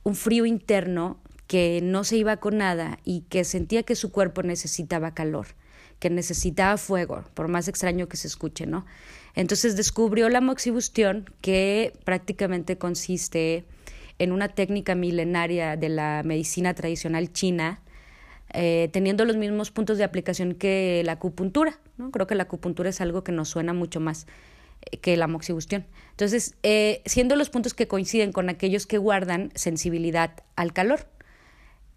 un 0.02 0.14
frío 0.14 0.46
interno 0.46 1.18
que 1.46 1.80
no 1.82 2.04
se 2.04 2.16
iba 2.16 2.36
con 2.38 2.58
nada 2.58 2.98
y 3.04 3.22
que 3.22 3.44
sentía 3.44 3.82
que 3.82 3.96
su 3.96 4.12
cuerpo 4.12 4.42
necesitaba 4.42 5.14
calor, 5.14 5.48
que 5.98 6.08
necesitaba 6.08 6.76
fuego, 6.76 7.24
por 7.34 7.48
más 7.48 7.68
extraño 7.68 8.08
que 8.08 8.16
se 8.16 8.28
escuche, 8.28 8.66
¿no? 8.66 8.86
Entonces 9.34 9.76
descubrió 9.76 10.28
la 10.28 10.40
moxibustión, 10.40 11.28
que 11.40 11.92
prácticamente 12.04 12.78
consiste 12.78 13.64
en 14.18 14.32
una 14.32 14.48
técnica 14.48 14.94
milenaria 14.94 15.76
de 15.76 15.88
la 15.88 16.22
medicina 16.24 16.74
tradicional 16.74 17.32
china, 17.32 17.80
eh, 18.52 18.88
teniendo 18.92 19.24
los 19.24 19.36
mismos 19.36 19.70
puntos 19.70 19.98
de 19.98 20.04
aplicación 20.04 20.54
que 20.54 21.02
la 21.04 21.12
acupuntura. 21.12 21.78
¿no? 21.96 22.10
Creo 22.10 22.26
que 22.26 22.34
la 22.34 22.44
acupuntura 22.44 22.90
es 22.90 23.00
algo 23.00 23.24
que 23.24 23.32
nos 23.32 23.48
suena 23.48 23.72
mucho 23.72 24.00
más 24.00 24.26
que 25.00 25.16
la 25.16 25.26
moxibustión. 25.26 25.87
Entonces, 26.10 26.54
eh, 26.62 27.02
siendo 27.06 27.37
los 27.37 27.50
puntos 27.50 27.75
que 27.75 27.88
coinciden 27.88 28.32
con 28.32 28.49
aquellos 28.49 28.87
que 28.87 28.99
guardan 28.99 29.50
sensibilidad 29.54 30.42
al 30.56 30.72
calor. 30.72 31.06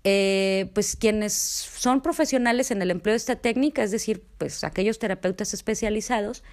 pues 0.04 0.98
quienes 1.00 1.34
son 1.34 2.02
profesionales 2.02 2.72
en 2.72 2.82
el 2.82 2.92
empleo 2.92 3.14
de 3.14 3.18
esta 3.18 3.38
técnica, 3.38 3.84
es 3.84 3.92
decir, 3.92 4.22
pues 4.38 4.66
aquellos 4.66 5.00
terapeutas 5.00 5.54
especializados 5.54 6.44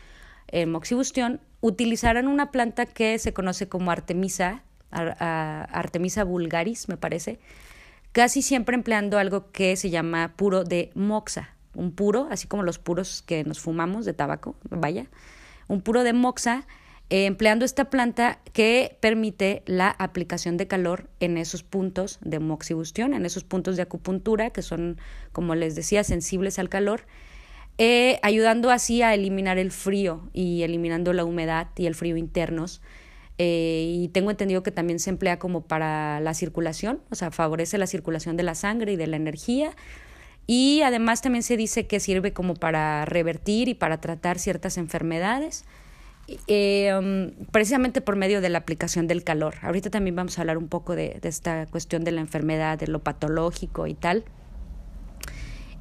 en 0.48 0.70
moxibustión, 0.70 1.40
utilizarán 1.60 2.28
una 2.28 2.50
planta 2.50 2.86
que 2.86 3.18
se 3.18 3.32
conoce 3.32 3.68
como 3.68 3.90
Artemisa, 3.90 4.62
Artemisa 4.90 6.24
vulgaris, 6.24 6.88
me 6.88 6.96
parece, 6.96 7.38
casi 8.12 8.42
siempre 8.42 8.74
empleando 8.74 9.18
algo 9.18 9.50
que 9.52 9.76
se 9.76 9.90
llama 9.90 10.34
puro 10.36 10.64
de 10.64 10.90
moxa, 10.94 11.54
un 11.74 11.92
puro, 11.92 12.28
así 12.30 12.48
como 12.48 12.62
los 12.62 12.78
puros 12.78 13.22
que 13.22 13.44
nos 13.44 13.60
fumamos 13.60 14.04
de 14.04 14.12
tabaco, 14.12 14.56
vaya, 14.68 15.06
un 15.70 15.82
puro 15.82 16.02
de 16.02 16.12
moxa, 16.12 16.66
eh, 17.10 17.26
empleando 17.26 17.64
esta 17.64 17.90
planta 17.90 18.40
que 18.52 18.98
permite 19.00 19.62
la 19.66 19.88
aplicación 19.88 20.56
de 20.56 20.66
calor 20.66 21.08
en 21.20 21.38
esos 21.38 21.62
puntos 21.62 22.18
de 22.22 22.40
moxibustión, 22.40 23.14
en 23.14 23.24
esos 23.24 23.44
puntos 23.44 23.76
de 23.76 23.82
acupuntura 23.82 24.50
que 24.50 24.62
son, 24.62 24.98
como 25.32 25.54
les 25.54 25.76
decía, 25.76 26.02
sensibles 26.02 26.58
al 26.58 26.68
calor, 26.68 27.02
eh, 27.78 28.18
ayudando 28.22 28.70
así 28.70 29.00
a 29.02 29.14
eliminar 29.14 29.58
el 29.58 29.70
frío 29.70 30.28
y 30.32 30.62
eliminando 30.62 31.12
la 31.12 31.24
humedad 31.24 31.68
y 31.76 31.86
el 31.86 31.94
frío 31.94 32.16
internos 32.16 32.82
eh, 33.38 33.86
y 33.96 34.08
tengo 34.08 34.32
entendido 34.32 34.64
que 34.64 34.72
también 34.72 34.98
se 34.98 35.10
emplea 35.10 35.38
como 35.38 35.62
para 35.62 36.18
la 36.18 36.34
circulación, 36.34 37.00
o 37.10 37.14
sea, 37.14 37.30
favorece 37.30 37.78
la 37.78 37.86
circulación 37.86 38.36
de 38.36 38.42
la 38.42 38.56
sangre 38.56 38.92
y 38.92 38.96
de 38.96 39.06
la 39.06 39.16
energía. 39.16 39.70
Y 40.46 40.82
además 40.82 41.22
también 41.22 41.42
se 41.42 41.56
dice 41.56 41.86
que 41.86 42.00
sirve 42.00 42.32
como 42.32 42.54
para 42.54 43.04
revertir 43.04 43.68
y 43.68 43.74
para 43.74 44.00
tratar 44.00 44.38
ciertas 44.38 44.78
enfermedades, 44.78 45.64
um, 46.28 47.30
precisamente 47.52 48.00
por 48.00 48.16
medio 48.16 48.40
de 48.40 48.48
la 48.48 48.58
aplicación 48.58 49.06
del 49.06 49.22
calor. 49.22 49.54
Ahorita 49.62 49.90
también 49.90 50.16
vamos 50.16 50.38
a 50.38 50.42
hablar 50.42 50.58
un 50.58 50.68
poco 50.68 50.96
de, 50.96 51.20
esta 51.22 51.66
cuestión 51.66 52.02
de 52.02 52.10
la 52.10 52.20
enfermedad, 52.20 52.78
de 52.78 52.88
lo 52.88 52.98
patológico 52.98 53.86
y 53.86 53.94
tal. 53.94 54.24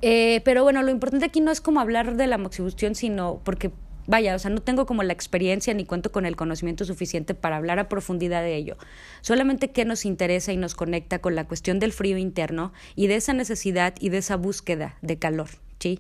Eh, 0.02 0.42
pero 0.46 0.64
bueno, 0.64 0.82
lo 0.84 0.92
importante 0.92 1.26
aquí 1.26 1.42
no 1.42 1.52
es 1.52 1.62
como 1.62 1.80
hablar 1.80 2.16
de 2.16 2.28
la 2.28 2.38
moxibustión, 2.38 2.96
sino 2.96 3.42
porque 3.44 3.72
vaya, 4.10 4.34
o 4.34 4.40
sea, 4.40 4.50
no 4.50 4.60
tengo 4.60 4.88
como 4.88 5.04
la 5.04 5.14
experiencia 5.14 5.72
ni 5.76 5.86
cuento 5.86 6.12
con 6.12 6.26
el 6.26 6.36
conocimiento 6.36 6.84
suficiente 6.84 7.36
para 7.36 7.58
hablar 7.58 7.78
a 7.78 7.88
profundidad 7.88 8.42
de 8.42 8.56
ello. 8.56 8.76
Solamente 9.22 9.70
que 9.70 9.86
nos 9.86 10.04
interesa 10.04 10.52
y 10.52 10.58
nos 10.58 10.74
conecta 10.74 11.20
con 11.20 11.36
la 11.36 11.46
cuestión 11.46 11.78
del 11.78 11.94
frío 11.94 12.18
interno 12.18 12.74
y 12.96 13.06
de 13.06 13.18
esa 13.18 13.34
necesidad 13.34 13.94
y 14.00 14.10
de 14.10 14.18
esa 14.18 14.36
búsqueda 14.36 14.98
de 15.04 15.20
calor, 15.20 15.50
¿sí? 15.78 16.00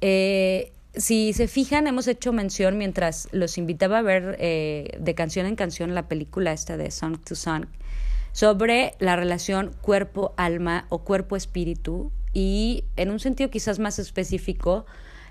Eh, 0.00 0.72
si 0.96 1.32
se 1.32 1.46
fijan, 1.46 1.86
hemos 1.86 2.08
hecho 2.08 2.32
mención 2.32 2.76
mientras 2.76 3.28
los 3.30 3.58
invitaba 3.58 3.98
a 3.98 4.02
ver 4.02 4.36
eh, 4.40 4.98
de 4.98 5.14
canción 5.14 5.46
en 5.46 5.54
canción 5.54 5.94
la 5.94 6.08
película 6.08 6.52
esta 6.52 6.76
de 6.76 6.90
Song 6.90 7.16
to 7.22 7.36
Song 7.36 7.66
sobre 8.32 8.94
la 8.98 9.14
relación 9.14 9.70
cuerpo-alma 9.82 10.86
o 10.88 11.04
cuerpo-espíritu 11.04 12.10
y 12.32 12.82
en 12.96 13.10
un 13.10 13.20
sentido 13.20 13.50
quizás 13.50 13.78
más 13.78 14.00
específico 14.00 14.84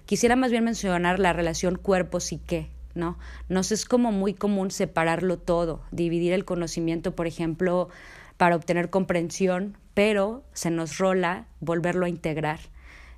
Quisiera 0.09 0.35
más 0.35 0.49
bien 0.49 0.63
mencionar 0.63 1.19
la 1.19 1.33
relación 1.33 1.75
cuerpo-psique, 1.75 2.71
¿no? 2.95 3.19
Nos 3.47 3.71
es 3.71 3.85
como 3.85 4.11
muy 4.11 4.33
común 4.33 4.71
separarlo 4.71 5.37
todo, 5.37 5.83
dividir 5.91 6.33
el 6.33 6.45
conocimiento, 6.45 7.15
por 7.15 7.27
ejemplo, 7.27 7.89
para 8.35 8.55
obtener 8.55 8.89
comprensión, 8.89 9.77
pero 9.93 10.43
se 10.51 10.71
nos 10.71 10.97
rola 10.97 11.45
volverlo 11.59 12.07
a 12.07 12.09
integrar. 12.09 12.59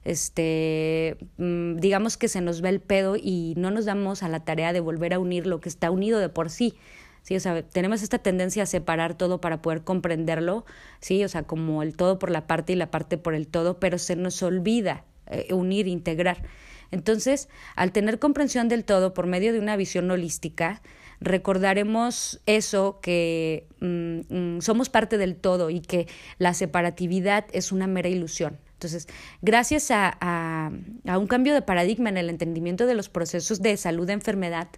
Este, 0.03 1.15
mm, 1.37 1.77
digamos 1.77 2.17
que 2.17 2.27
se 2.27 2.41
nos 2.41 2.59
ve 2.59 2.67
el 2.67 2.81
pedo 2.81 3.15
y 3.15 3.53
no 3.55 3.71
nos 3.71 3.85
damos 3.85 4.21
a 4.21 4.27
la 4.27 4.41
tarea 4.41 4.73
de 4.73 4.81
volver 4.81 5.13
a 5.13 5.19
unir 5.19 5.47
lo 5.47 5.61
que 5.61 5.69
está 5.69 5.91
unido 5.91 6.19
de 6.19 6.27
por 6.27 6.49
sí. 6.49 6.73
Sí, 7.21 7.37
o 7.37 7.39
sea, 7.39 7.61
tenemos 7.61 8.03
esta 8.03 8.19
tendencia 8.19 8.63
a 8.63 8.65
separar 8.65 9.13
todo 9.17 9.39
para 9.39 9.61
poder 9.61 9.85
comprenderlo, 9.85 10.65
sí, 10.99 11.23
o 11.23 11.29
sea, 11.29 11.43
como 11.43 11.83
el 11.83 11.95
todo 11.95 12.19
por 12.19 12.31
la 12.31 12.47
parte 12.47 12.73
y 12.73 12.75
la 12.75 12.91
parte 12.91 13.17
por 13.17 13.33
el 13.33 13.47
todo, 13.47 13.79
pero 13.79 13.97
se 13.97 14.17
nos 14.17 14.43
olvida 14.43 15.05
eh, 15.27 15.53
unir, 15.53 15.87
integrar. 15.87 16.43
Entonces, 16.91 17.49
al 17.75 17.91
tener 17.91 18.19
comprensión 18.19 18.67
del 18.67 18.85
todo 18.85 19.13
por 19.13 19.27
medio 19.27 19.53
de 19.53 19.59
una 19.59 19.75
visión 19.75 20.11
holística, 20.11 20.81
recordaremos 21.21 22.41
eso, 22.47 22.99
que 23.01 23.67
mm, 23.79 24.55
mm, 24.57 24.61
somos 24.61 24.89
parte 24.89 25.17
del 25.17 25.35
todo 25.35 25.69
y 25.69 25.79
que 25.79 26.07
la 26.37 26.53
separatividad 26.53 27.45
es 27.53 27.71
una 27.71 27.87
mera 27.87 28.09
ilusión. 28.09 28.59
Entonces, 28.73 29.07
gracias 29.43 29.89
a, 29.91 30.71
un 31.05 31.27
cambio 31.27 31.53
de 31.53 31.61
paradigma 31.61 32.09
en 32.09 32.17
el 32.17 32.31
entendimiento 32.31 32.87
de 32.87 32.95
los 32.95 33.09
procesos 33.09 33.61
de 33.61 33.77
salud-enfermedad 33.77 34.69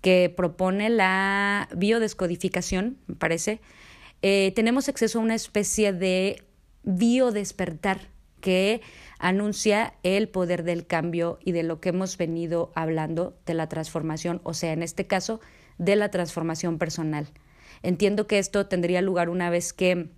que 0.00 0.32
propone 0.34 0.90
la 0.90 1.68
biodescodificación, 1.74 2.98
me 3.08 3.16
parece, 3.16 3.60
eh, 4.22 4.52
tenemos 4.54 4.88
acceso 4.88 5.18
a 5.18 5.22
una 5.22 5.34
especie 5.34 5.92
de 5.92 6.44
biodespertar 6.84 8.11
que 8.42 8.82
anuncia 9.18 9.94
el 10.02 10.28
poder 10.28 10.64
del 10.64 10.86
cambio 10.86 11.38
y 11.42 11.52
de 11.52 11.62
lo 11.62 11.80
que 11.80 11.88
hemos 11.88 12.18
venido 12.18 12.72
hablando 12.74 13.38
de 13.46 13.54
la 13.54 13.70
transformación, 13.70 14.42
o 14.44 14.52
sea, 14.52 14.74
en 14.74 14.82
este 14.82 15.06
caso, 15.06 15.40
de 15.78 15.96
la 15.96 16.10
transformación 16.10 16.76
personal. 16.76 17.28
Entiendo 17.82 18.26
que 18.26 18.38
esto 18.38 18.66
tendría 18.66 19.00
lugar 19.00 19.30
una 19.30 19.48
vez 19.48 19.72
que 19.72 20.10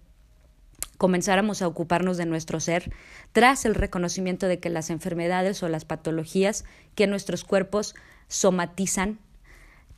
comenzáramos 0.98 1.62
a 1.62 1.68
ocuparnos 1.68 2.16
de 2.16 2.26
nuestro 2.26 2.60
ser, 2.60 2.92
tras 3.32 3.64
el 3.64 3.74
reconocimiento 3.74 4.48
de 4.48 4.58
que 4.58 4.70
las 4.70 4.90
enfermedades 4.90 5.62
o 5.62 5.68
las 5.68 5.84
patologías 5.84 6.64
que 6.94 7.06
nuestros 7.06 7.44
cuerpos 7.44 7.94
somatizan 8.28 9.18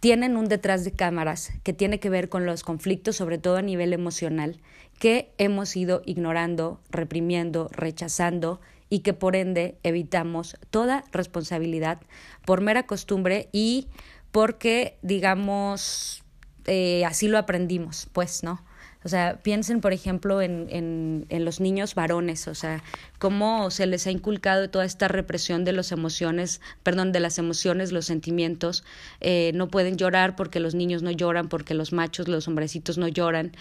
tienen 0.00 0.36
un 0.36 0.46
detrás 0.46 0.84
de 0.84 0.92
cámaras 0.92 1.52
que 1.62 1.72
tiene 1.72 2.00
que 2.00 2.10
ver 2.10 2.28
con 2.28 2.46
los 2.46 2.62
conflictos, 2.62 3.16
sobre 3.16 3.38
todo 3.38 3.56
a 3.56 3.62
nivel 3.62 3.92
emocional, 3.92 4.60
que 4.98 5.32
hemos 5.38 5.76
ido 5.76 6.02
ignorando, 6.04 6.80
reprimiendo, 6.90 7.68
rechazando 7.72 8.60
y 8.88 9.00
que 9.00 9.14
por 9.14 9.36
ende 9.36 9.76
evitamos 9.82 10.56
toda 10.70 11.04
responsabilidad 11.12 12.00
por 12.44 12.60
mera 12.60 12.86
costumbre 12.86 13.48
y 13.52 13.88
porque, 14.32 14.98
digamos, 15.02 16.22
eh, 16.66 17.04
así 17.04 17.28
lo 17.28 17.38
aprendimos, 17.38 18.08
pues, 18.12 18.42
¿no? 18.42 18.64
O 19.06 19.08
sea, 19.08 19.38
piensen, 19.40 19.80
por 19.80 19.92
ejemplo, 19.92 20.42
en, 20.42 20.66
en, 20.68 21.26
en, 21.28 21.44
los 21.44 21.60
niños 21.60 21.94
varones, 21.94 22.48
o 22.48 22.56
sea, 22.56 22.82
cómo 23.20 23.70
se 23.70 23.86
les 23.86 24.04
ha 24.08 24.10
inculcado 24.10 24.68
toda 24.68 24.84
esta 24.84 25.06
represión 25.06 25.64
de 25.64 25.70
las 25.70 25.92
emociones, 25.92 26.60
perdón, 26.82 27.12
de 27.12 27.20
las 27.20 27.38
emociones, 27.38 27.92
los 27.92 28.04
sentimientos. 28.04 28.82
Eh, 29.20 29.52
no 29.54 29.68
pueden 29.68 29.96
llorar 29.96 30.34
porque 30.34 30.58
los 30.58 30.74
niños 30.74 31.04
no 31.04 31.12
lloran, 31.12 31.48
porque 31.48 31.72
los 31.72 31.92
machos, 31.92 32.26
los 32.26 32.48
hombrecitos 32.48 32.98
no 32.98 33.06
lloran 33.06 33.52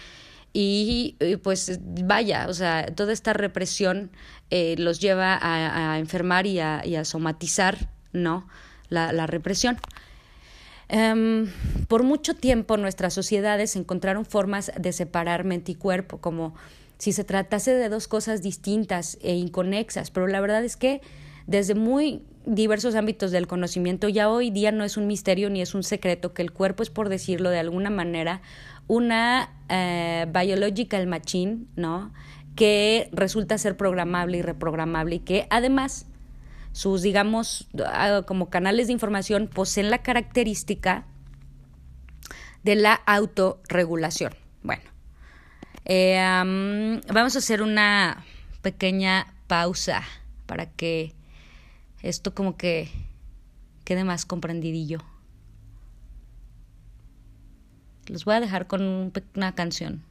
y 0.52 1.14
pues 1.44 1.78
vaya, 1.84 2.46
o 2.48 2.54
sea, 2.54 2.86
toda 2.86 3.12
esta 3.12 3.32
represión 3.32 4.10
eh, 4.50 4.74
los 4.78 4.98
lleva 4.98 5.38
a, 5.40 5.96
enfermar 6.00 6.48
y 6.48 6.58
a, 6.58 6.84
y 6.84 6.96
a, 6.96 7.04
somatizar, 7.04 7.88
¿no? 8.12 8.48
La, 8.88 9.12
la 9.12 9.28
represión. 9.28 9.76
Um, 10.88 11.48
por 11.88 12.04
mucho 12.04 12.34
tiempo 12.34 12.76
nuestras 12.76 13.12
sociedades 13.12 13.74
encontraron 13.74 14.24
formas 14.24 14.70
de 14.78 14.92
separar 14.92 15.44
mente 15.44 15.72
y 15.72 15.74
cuerpo, 15.74 16.18
como 16.18 16.54
si 16.98 17.12
se 17.12 17.24
tratase 17.24 17.74
de 17.74 17.88
dos 17.88 18.06
cosas 18.06 18.40
distintas 18.40 19.18
e 19.20 19.34
inconexas, 19.34 20.10
pero 20.10 20.28
la 20.28 20.40
verdad 20.40 20.64
es 20.64 20.76
que 20.76 21.00
desde 21.46 21.74
muy 21.74 22.22
diversos 22.44 22.94
ámbitos 22.94 23.32
del 23.32 23.48
conocimiento 23.48 24.08
ya 24.08 24.30
hoy 24.30 24.50
día 24.50 24.70
no 24.70 24.84
es 24.84 24.96
un 24.96 25.08
misterio 25.08 25.50
ni 25.50 25.60
es 25.60 25.74
un 25.74 25.82
secreto 25.82 26.32
que 26.32 26.42
el 26.42 26.52
cuerpo 26.52 26.84
es, 26.84 26.90
por 26.90 27.08
decirlo 27.08 27.50
de 27.50 27.58
alguna 27.58 27.90
manera, 27.90 28.40
una 28.86 29.50
eh, 29.68 30.26
biological 30.32 31.08
machine, 31.08 31.64
¿no? 31.74 32.12
Que 32.54 33.10
resulta 33.12 33.58
ser 33.58 33.76
programable 33.76 34.38
y 34.38 34.42
reprogramable 34.42 35.16
y 35.16 35.18
que 35.18 35.46
además 35.50 36.06
sus, 36.76 37.00
digamos, 37.00 37.68
como 38.26 38.50
canales 38.50 38.88
de 38.88 38.92
información 38.92 39.48
poseen 39.48 39.90
la 39.90 40.02
característica 40.02 41.06
de 42.64 42.74
la 42.74 42.92
autorregulación. 42.92 44.34
Bueno, 44.62 44.82
eh, 45.86 46.20
vamos 47.08 47.34
a 47.34 47.38
hacer 47.38 47.62
una 47.62 48.22
pequeña 48.60 49.32
pausa 49.46 50.02
para 50.44 50.66
que 50.66 51.14
esto 52.02 52.34
como 52.34 52.58
que 52.58 52.90
quede 53.86 54.04
más 54.04 54.26
comprendidillo. 54.26 54.98
Los 58.04 58.26
voy 58.26 58.34
a 58.34 58.40
dejar 58.40 58.66
con 58.66 59.14
una 59.34 59.54
canción. 59.54 60.02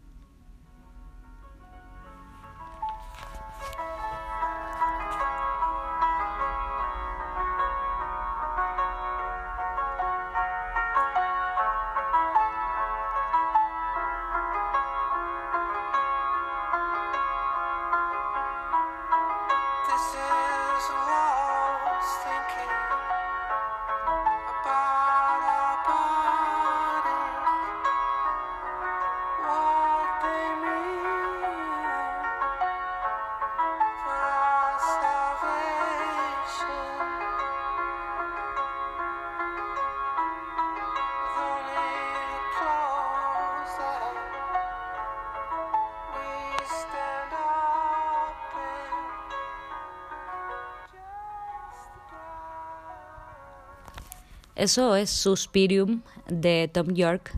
Eso 54.56 54.96
es 54.96 55.10
Suspirium 55.10 56.02
de 56.28 56.70
Tom 56.72 56.94
York. 56.94 57.34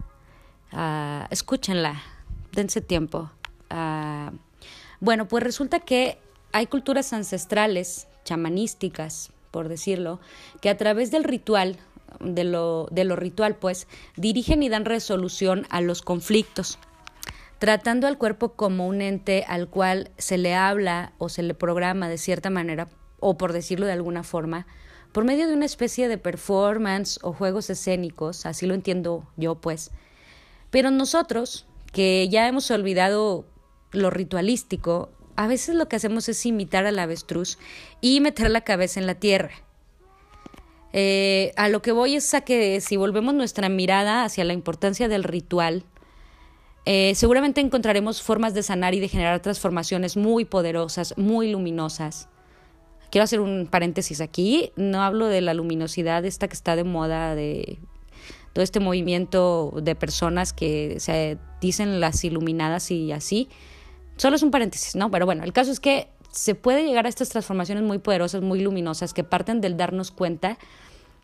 Ah, 0.72 1.28
escúchenla, 1.32 2.02
dense 2.52 2.80
tiempo. 2.80 3.32
Ah, 3.72 4.32
bueno, 5.00 5.28
pues 5.28 5.44
resulta 5.44 5.80
que 5.80 6.20
hay 6.52 6.68
culturas 6.68 7.14
ancestrales, 7.14 8.08
chamanísticas, 8.24 9.32
por 9.50 9.68
decirlo, 9.68 10.20
que 10.62 10.70
a 10.70 10.78
través 10.78 11.10
del 11.10 11.24
ritual, 11.24 11.78
de 12.20 12.44
lo, 12.44 12.88
de 12.92 13.04
lo 13.04 13.16
ritual, 13.16 13.56
pues, 13.56 13.88
dirigen 14.16 14.62
y 14.62 14.70
dan 14.70 14.86
resolución 14.86 15.66
a 15.72 15.82
los 15.82 16.04
conflictos, 16.04 16.78
tratando 17.58 18.06
al 18.06 18.20
cuerpo 18.20 18.54
como 18.54 18.88
un 18.88 19.02
ente 19.02 19.44
al 19.48 19.68
cual 19.70 20.12
se 20.18 20.38
le 20.38 20.54
habla 20.54 21.14
o 21.18 21.30
se 21.30 21.42
le 21.42 21.56
programa 21.56 22.10
de 22.10 22.20
cierta 22.20 22.52
manera, 22.52 22.90
o 23.20 23.38
por 23.38 23.54
decirlo 23.54 23.88
de 23.88 23.94
alguna 23.94 24.24
forma, 24.24 24.68
por 25.12 25.26
medio 25.26 25.48
de 25.48 25.54
una 25.54 25.66
especie 25.66 26.08
de 26.08 26.18
performance 26.18 27.20
o 27.24 27.34
juegos 27.34 27.70
escénicos, 27.70 28.46
así 28.46 28.66
lo 28.66 28.74
entiendo 28.74 29.28
yo 29.36 29.56
pues. 29.56 29.92
Pero 30.70 30.92
nosotros, 30.92 31.66
que 31.92 32.28
ya 32.30 32.48
hemos 32.48 32.70
olvidado 32.72 33.46
lo 33.92 34.10
ritualístico, 34.10 35.10
a 35.36 35.48
veces 35.48 35.76
lo 35.76 35.88
que 35.88 35.96
hacemos 35.96 36.28
es 36.30 36.46
imitar 36.46 36.86
al 36.86 37.00
avestruz 37.00 37.58
y 38.02 38.20
meter 38.22 38.50
la 38.50 38.62
cabeza 38.62 39.00
en 39.00 39.08
la 39.08 39.16
tierra. 39.16 39.52
Eh, 40.94 41.54
a 41.58 41.70
lo 41.70 41.82
que 41.82 41.92
voy 41.92 42.16
es 42.16 42.34
a 42.34 42.42
que 42.42 42.82
si 42.82 42.98
volvemos 42.98 43.34
nuestra 43.34 43.70
mirada 43.70 44.24
hacia 44.24 44.44
la 44.44 44.54
importancia 44.54 45.08
del 45.08 45.24
ritual, 45.24 45.84
eh, 46.86 47.14
seguramente 47.16 47.62
encontraremos 47.62 48.22
formas 48.22 48.54
de 48.54 48.64
sanar 48.64 48.94
y 48.94 49.00
de 49.00 49.10
generar 49.10 49.42
transformaciones 49.42 50.18
muy 50.18 50.46
poderosas, 50.46 51.14
muy 51.18 51.52
luminosas. 51.52 52.30
Quiero 53.10 53.24
hacer 53.24 53.40
un 53.40 53.68
paréntesis 53.70 54.22
aquí, 54.22 54.72
no 54.76 55.02
hablo 55.02 55.28
de 55.28 55.42
la 55.42 55.54
luminosidad 55.54 56.26
esta 56.26 56.48
que 56.48 56.54
está 56.54 56.76
de 56.76 56.84
moda, 56.84 57.36
de 57.36 57.80
todo 58.54 58.64
este 58.64 58.80
movimiento 58.80 59.74
de 59.82 59.96
personas 59.96 60.52
que 60.52 61.00
se 61.00 61.38
dicen 61.62 62.00
las 62.00 62.24
iluminadas 62.24 62.92
y 62.92 63.12
así. 63.12 63.50
Solo 64.18 64.36
es 64.36 64.44
un 64.44 64.52
paréntesis, 64.52 64.96
¿no? 64.96 65.12
Pero 65.12 65.26
bueno, 65.26 65.44
el 65.44 65.54
caso 65.54 65.72
es 65.72 65.80
que 65.80 66.08
se 66.32 66.56
puede 66.56 66.84
llegar 66.84 67.06
a 67.06 67.10
estas 67.10 67.30
transformaciones 67.30 67.84
muy 67.84 68.00
poderosas, 68.00 68.42
muy 68.42 68.62
luminosas, 68.62 69.14
que 69.14 69.24
parten 69.24 69.62
del 69.62 69.78
darnos 69.78 70.12
cuenta 70.12 70.58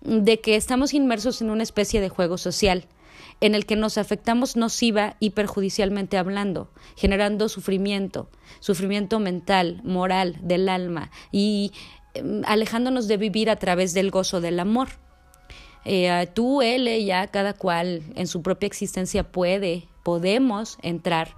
de 0.01 0.39
que 0.39 0.55
estamos 0.55 0.93
inmersos 0.93 1.41
en 1.41 1.49
una 1.49 1.63
especie 1.63 2.01
de 2.01 2.09
juego 2.09 2.37
social 2.37 2.85
en 3.41 3.55
el 3.55 3.65
que 3.65 3.75
nos 3.75 3.97
afectamos 3.97 4.55
nociva 4.55 5.15
y 5.19 5.31
perjudicialmente 5.31 6.17
hablando, 6.17 6.69
generando 6.95 7.49
sufrimiento, 7.49 8.29
sufrimiento 8.59 9.19
mental, 9.19 9.81
moral, 9.83 10.37
del 10.41 10.69
alma 10.69 11.11
y 11.31 11.71
em, 12.13 12.41
alejándonos 12.45 13.07
de 13.07 13.17
vivir 13.17 13.49
a 13.49 13.57
través 13.57 13.93
del 13.93 14.11
gozo 14.11 14.41
del 14.41 14.59
amor. 14.59 14.89
Eh, 15.85 16.27
tú, 16.33 16.61
él, 16.61 16.87
ella, 16.87 17.27
cada 17.27 17.53
cual 17.53 18.03
en 18.15 18.27
su 18.27 18.41
propia 18.41 18.67
existencia 18.67 19.23
puede, 19.31 19.87
podemos 20.03 20.77
entrar 20.81 21.35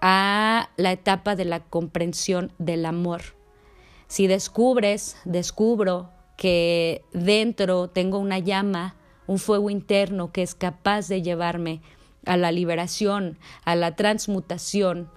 a 0.00 0.70
la 0.76 0.92
etapa 0.92 1.36
de 1.36 1.44
la 1.44 1.60
comprensión 1.60 2.52
del 2.58 2.86
amor. 2.86 3.22
Si 4.06 4.26
descubres, 4.26 5.16
descubro 5.24 6.10
que 6.36 7.02
dentro 7.12 7.88
tengo 7.88 8.18
una 8.18 8.38
llama 8.38 8.94
un 9.28 9.38
fuego 9.38 9.70
interno 9.70 10.32
que 10.32 10.42
es 10.42 10.56
capaz 10.56 11.06
de 11.06 11.22
llevarme 11.22 11.80
a 12.26 12.36
la 12.36 12.50
liberación, 12.50 13.38
a 13.64 13.76
la 13.76 13.94
transmutación. 13.94 15.08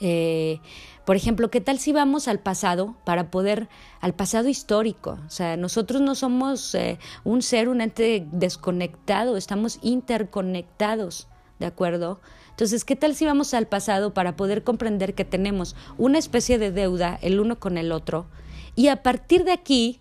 Eh, 0.00 0.60
por 1.04 1.16
ejemplo, 1.16 1.50
¿qué 1.50 1.60
tal 1.60 1.78
si 1.78 1.90
vamos 1.90 2.28
al 2.28 2.38
pasado 2.38 2.94
para 3.04 3.30
poder, 3.30 3.68
al 4.00 4.14
pasado 4.14 4.48
histórico? 4.48 5.18
O 5.26 5.30
sea, 5.30 5.56
nosotros 5.56 6.02
no 6.02 6.14
somos 6.14 6.74
eh, 6.74 6.98
un 7.24 7.42
ser, 7.42 7.68
un 7.68 7.80
ente 7.80 8.26
desconectado, 8.30 9.36
estamos 9.36 9.78
interconectados, 9.82 11.26
¿de 11.58 11.66
acuerdo? 11.66 12.20
Entonces, 12.50 12.84
¿qué 12.84 12.94
tal 12.94 13.14
si 13.14 13.24
vamos 13.24 13.54
al 13.54 13.68
pasado 13.68 14.12
para 14.12 14.36
poder 14.36 14.64
comprender 14.64 15.14
que 15.14 15.24
tenemos 15.24 15.76
una 15.96 16.18
especie 16.18 16.58
de 16.58 16.72
deuda 16.72 17.18
el 17.22 17.40
uno 17.40 17.58
con 17.58 17.78
el 17.78 17.90
otro? 17.90 18.26
Y 18.74 18.88
a 18.88 19.02
partir 19.02 19.44
de 19.44 19.52
aquí, 19.52 20.00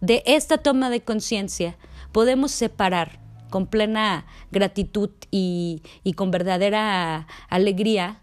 de 0.00 0.22
esta 0.26 0.58
toma 0.58 0.90
de 0.90 1.00
conciencia, 1.00 1.78
podemos 2.16 2.50
separar 2.50 3.20
con 3.50 3.66
plena 3.66 4.24
gratitud 4.50 5.10
y, 5.30 5.82
con 6.16 6.30
verdadera 6.30 7.26
alegría 7.50 8.22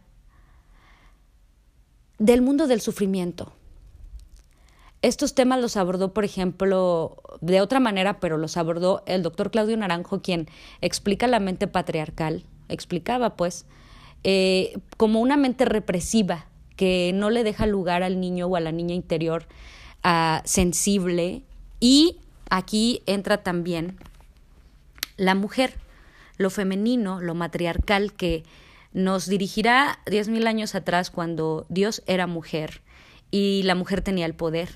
del 2.18 2.42
mundo 2.42 2.66
del 2.66 2.82
sufrimiento. 2.82 3.54
Estos 5.04 5.36
temas 5.36 5.62
los 5.62 5.78
abordó, 5.78 6.12
por 6.12 6.26
ejemplo, 6.26 7.18
de 7.42 7.62
otra 7.62 7.80
manera, 7.80 8.20
pero 8.20 8.40
los 8.40 8.58
abordó 8.58 9.04
el 9.06 9.22
doctor 9.22 9.52
Claudio 9.52 9.78
Naranjo, 9.78 10.24
quien 10.24 10.48
explica 10.82 11.28
la 11.28 11.40
mente 11.40 11.68
patriarcal, 11.68 12.46
explicaba 12.70 13.36
pues, 13.36 13.68
eh, 14.24 14.74
como 14.98 15.22
una 15.22 15.38
mente 15.38 15.66
represiva 15.66 16.48
que 16.76 17.12
no 17.14 17.30
le 17.30 17.44
deja 17.44 17.68
lugar 17.68 18.02
al 18.02 18.20
niño 18.20 18.48
o 18.48 18.56
a 18.56 18.60
la 18.60 18.72
niña 18.72 18.96
interior 18.96 19.46
uh, 20.04 20.42
sensible 20.46 21.44
y 21.80 22.18
aquí 22.50 23.02
entra 23.06 23.44
también 23.44 23.98
la 25.18 25.36
mujer, 25.36 25.76
lo 26.38 26.50
femenino, 26.50 27.22
lo 27.22 27.36
matriarcal 27.36 28.14
que 28.14 28.44
nos 28.94 29.28
dirigirá 29.28 30.00
diez 30.06 30.30
mil 30.30 30.48
años 30.48 30.76
atrás 30.76 31.10
cuando 31.10 31.66
Dios 31.70 32.04
era 32.06 32.28
mujer 32.28 32.82
y 33.32 33.64
la 33.64 33.76
mujer 33.76 34.02
tenía 34.02 34.26
el 34.26 34.36
poder. 34.36 34.70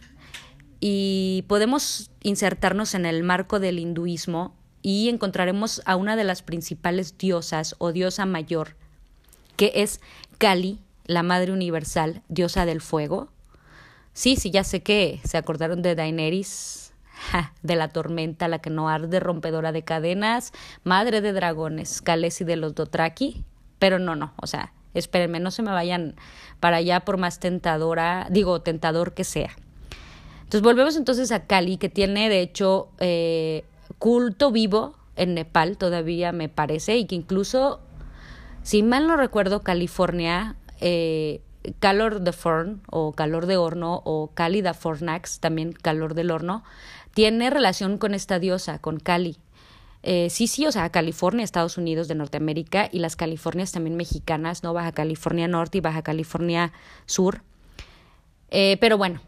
Y 0.80 1.46
podemos 1.48 2.12
insertarnos 2.22 2.94
en 2.94 3.06
el 3.06 3.24
marco 3.24 3.60
del 3.60 3.80
hinduismo 3.80 4.56
y 4.82 5.10
encontraremos 5.10 5.82
a 5.86 5.96
una 5.96 6.16
de 6.16 6.24
las 6.24 6.42
principales 6.42 7.18
diosas 7.18 7.76
o 7.78 7.92
diosa 7.92 8.26
mayor, 8.26 8.76
que 9.56 9.72
es 9.76 10.02
Kali, 10.38 10.80
la 11.06 11.24
Madre 11.24 11.52
Universal, 11.52 12.22
diosa 12.30 12.66
del 12.66 12.82
fuego. 12.82 13.30
Sí, 14.14 14.36
sí, 14.36 14.50
ya 14.52 14.64
sé 14.64 14.82
que 14.82 15.20
se 15.24 15.38
acordaron 15.38 15.82
de 15.82 15.96
Daenerys, 15.96 16.87
de 17.64 17.76
la 17.76 17.90
tormenta, 17.90 18.48
la 18.48 18.60
que 18.60 18.70
no 18.70 18.90
arde, 18.90 19.20
rompedora 19.20 19.72
de 19.72 19.84
cadenas, 19.84 20.54
madre 20.84 21.22
de 21.22 21.34
dragones, 21.34 22.02
Kalesi 22.02 22.44
de 22.44 22.56
los 22.56 22.76
Dotraki, 22.76 23.44
pero 23.80 24.00
no, 24.00 24.16
no, 24.16 24.34
o 24.42 24.48
sea, 24.48 24.74
espérenme, 24.94 25.40
no 25.40 25.52
se 25.52 25.62
me 25.62 25.72
vayan 25.72 26.16
para 26.60 26.78
allá 26.78 27.02
por 27.02 27.18
más 27.18 27.40
tentadora, 27.40 28.28
digo, 28.30 28.62
tentador 28.62 29.14
que 29.14 29.24
sea. 29.24 29.52
Entonces 30.40 30.62
volvemos 30.62 30.96
entonces 30.96 31.32
a 31.32 31.46
Kali, 31.46 31.78
que 31.78 31.90
tiene 31.90 32.30
de 32.30 32.42
hecho 32.42 32.90
eh, 33.00 33.66
culto 34.00 34.52
vivo 34.52 34.96
en 35.18 35.34
Nepal 35.34 35.78
todavía 35.78 36.32
me 36.32 36.48
parece, 36.48 36.98
y 36.98 37.06
que 37.06 37.16
incluso, 37.16 37.82
si 38.64 38.84
mal 38.84 39.08
no 39.08 39.18
recuerdo, 39.18 39.62
California, 39.62 40.56
eh, 40.80 41.42
calor 41.80 42.22
de 42.22 42.32
forn 42.32 42.82
o 42.90 43.12
calor 43.12 43.46
de 43.46 43.58
horno 43.58 44.02
o 44.06 44.32
cálida 44.34 44.74
fornax, 44.74 45.40
también 45.40 45.74
calor 45.74 46.14
del 46.14 46.32
horno, 46.32 46.64
tiene 47.18 47.50
relación 47.50 47.98
con 47.98 48.14
esta 48.14 48.38
diosa, 48.38 48.78
con 48.78 49.00
Cali. 49.00 49.38
Eh, 50.04 50.30
sí, 50.30 50.46
sí, 50.46 50.68
o 50.68 50.72
sea, 50.72 50.92
California, 50.92 51.44
Estados 51.44 51.80
Unidos 51.80 52.08
de 52.08 52.14
Norteamérica 52.14 52.90
y 52.92 53.00
las 53.00 53.16
Californias 53.16 53.72
también 53.72 53.96
mexicanas, 53.96 54.62
¿no? 54.62 54.72
Baja 54.72 54.92
California 54.92 55.48
Norte 55.48 55.80
y 55.80 55.82
Baja 55.82 56.04
California 56.04 56.74
Sur. 57.08 57.42
Eh, 58.52 58.78
pero 58.80 59.00
bueno, 59.00 59.20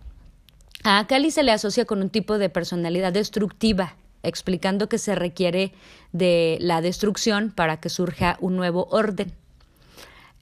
a 0.83 1.07
Cali 1.07 1.31
se 1.31 1.41
le 1.41 1.51
asocia 1.51 1.85
con 1.85 2.03
un 2.03 2.11
tipo 2.11 2.37
de 2.37 2.51
personalidad 2.51 3.11
destructiva, 3.11 3.95
explicando 4.21 4.87
que 4.87 4.99
se 4.99 5.15
requiere 5.15 5.73
de 6.11 6.59
la 6.61 6.81
destrucción 6.81 7.49
para 7.49 7.79
que 7.79 7.89
surja 7.89 8.37
un 8.39 8.55
nuevo 8.55 8.87
orden. 8.91 9.33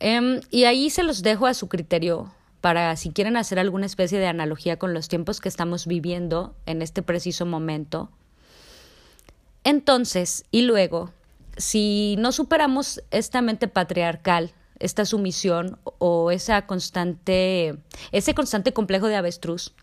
Em, 0.02 0.42
y 0.52 0.66
ahí 0.66 0.90
se 0.90 1.04
los 1.04 1.24
dejo 1.24 1.48
a 1.48 1.54
su 1.54 1.70
criterio 1.70 2.30
para 2.68 2.98
si 2.98 3.12
quieren 3.12 3.38
hacer 3.38 3.60
alguna 3.60 3.86
especie 3.86 4.20
de 4.20 4.28
analogía 4.28 4.78
con 4.78 4.94
los 4.94 5.08
tiempos 5.08 5.40
que 5.40 5.48
estamos 5.48 5.88
viviendo 5.88 6.54
en 6.66 6.82
este 6.82 7.02
preciso 7.02 7.46
momento. 7.46 8.12
Entonces, 9.64 10.44
y 10.52 10.64
luego, 10.64 11.14
si 11.56 12.18
no 12.20 12.34
superamos 12.34 13.02
esta 13.10 13.42
mente 13.42 13.70
patriarcal, 13.70 14.52
esta 14.80 15.06
sumisión 15.06 15.80
o 15.98 16.30
esa 16.30 16.68
constante, 16.68 17.78
ese 18.12 18.34
constante 18.34 18.74
complejo 18.74 19.08
de 19.08 19.16
avestruz, 19.16 19.74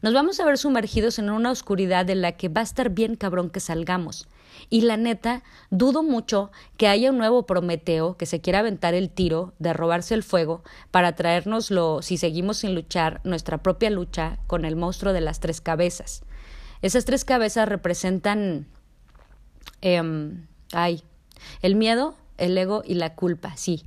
nos 0.00 0.14
vamos 0.14 0.40
a 0.40 0.46
ver 0.46 0.56
sumergidos 0.56 1.18
en 1.18 1.28
una 1.28 1.50
oscuridad 1.50 2.06
de 2.06 2.14
la 2.14 2.38
que 2.38 2.48
va 2.48 2.62
a 2.62 2.64
estar 2.64 2.88
bien 2.88 3.16
cabrón 3.16 3.50
que 3.50 3.60
salgamos. 3.60 4.28
Y 4.68 4.82
la 4.82 4.96
neta, 4.96 5.42
dudo 5.70 6.02
mucho 6.02 6.50
que 6.76 6.88
haya 6.88 7.10
un 7.10 7.18
nuevo 7.18 7.46
Prometeo 7.46 8.16
que 8.16 8.26
se 8.26 8.40
quiera 8.40 8.60
aventar 8.60 8.94
el 8.94 9.10
tiro 9.10 9.54
de 9.58 9.72
robarse 9.72 10.14
el 10.14 10.22
fuego 10.22 10.62
para 10.90 11.14
traérnoslo, 11.14 12.02
si 12.02 12.16
seguimos 12.16 12.58
sin 12.58 12.74
luchar, 12.74 13.20
nuestra 13.24 13.62
propia 13.62 13.90
lucha 13.90 14.38
con 14.46 14.64
el 14.64 14.76
monstruo 14.76 15.12
de 15.12 15.20
las 15.20 15.40
tres 15.40 15.60
cabezas. 15.60 16.22
Esas 16.82 17.04
tres 17.04 17.24
cabezas 17.24 17.68
representan. 17.68 18.66
Eh, 19.82 20.02
ay, 20.72 21.02
el 21.62 21.74
miedo, 21.74 22.14
el 22.38 22.56
ego 22.56 22.82
y 22.84 22.94
la 22.94 23.14
culpa, 23.14 23.56
sí. 23.56 23.84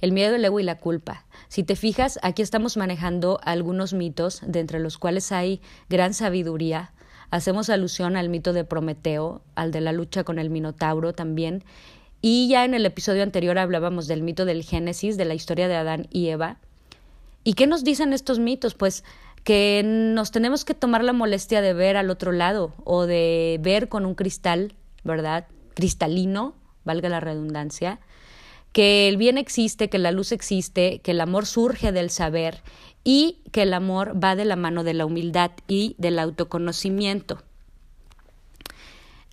El 0.00 0.12
miedo, 0.12 0.34
el 0.34 0.44
ego 0.44 0.60
y 0.60 0.64
la 0.64 0.78
culpa. 0.78 1.24
Si 1.48 1.62
te 1.62 1.76
fijas, 1.76 2.18
aquí 2.22 2.42
estamos 2.42 2.76
manejando 2.76 3.40
algunos 3.44 3.92
mitos, 3.94 4.42
de 4.46 4.60
entre 4.60 4.80
los 4.80 4.98
cuales 4.98 5.32
hay 5.32 5.62
gran 5.88 6.14
sabiduría, 6.14 6.92
hacemos 7.34 7.68
alusión 7.68 8.14
al 8.16 8.28
mito 8.28 8.52
de 8.52 8.62
Prometeo, 8.62 9.42
al 9.56 9.72
de 9.72 9.80
la 9.80 9.90
lucha 9.90 10.22
con 10.22 10.38
el 10.38 10.50
Minotauro 10.50 11.14
también, 11.14 11.64
y 12.22 12.46
ya 12.46 12.64
en 12.64 12.74
el 12.74 12.86
episodio 12.86 13.24
anterior 13.24 13.58
hablábamos 13.58 14.06
del 14.06 14.22
mito 14.22 14.44
del 14.44 14.62
Génesis, 14.62 15.16
de 15.16 15.24
la 15.24 15.34
historia 15.34 15.66
de 15.66 15.74
Adán 15.74 16.06
y 16.10 16.28
Eva. 16.28 16.58
¿Y 17.42 17.54
qué 17.54 17.66
nos 17.66 17.82
dicen 17.82 18.12
estos 18.12 18.38
mitos? 18.38 18.74
Pues 18.74 19.02
que 19.42 19.82
nos 19.84 20.30
tenemos 20.30 20.64
que 20.64 20.74
tomar 20.74 21.02
la 21.02 21.12
molestia 21.12 21.60
de 21.60 21.74
ver 21.74 21.96
al 21.96 22.08
otro 22.08 22.30
lado 22.30 22.72
o 22.84 23.04
de 23.04 23.58
ver 23.60 23.88
con 23.88 24.06
un 24.06 24.14
cristal, 24.14 24.72
¿verdad? 25.02 25.48
Cristalino, 25.74 26.54
valga 26.84 27.08
la 27.08 27.18
redundancia, 27.18 27.98
que 28.70 29.08
el 29.08 29.16
bien 29.16 29.38
existe, 29.38 29.88
que 29.88 29.98
la 29.98 30.12
luz 30.12 30.30
existe, 30.30 31.00
que 31.00 31.10
el 31.10 31.20
amor 31.20 31.46
surge 31.46 31.90
del 31.90 32.10
saber 32.10 32.62
y 33.04 33.42
que 33.52 33.62
el 33.62 33.74
amor 33.74 34.18
va 34.22 34.34
de 34.34 34.46
la 34.46 34.56
mano 34.56 34.82
de 34.82 34.94
la 34.94 35.06
humildad 35.06 35.52
y 35.68 35.94
del 35.98 36.18
autoconocimiento. 36.18 37.42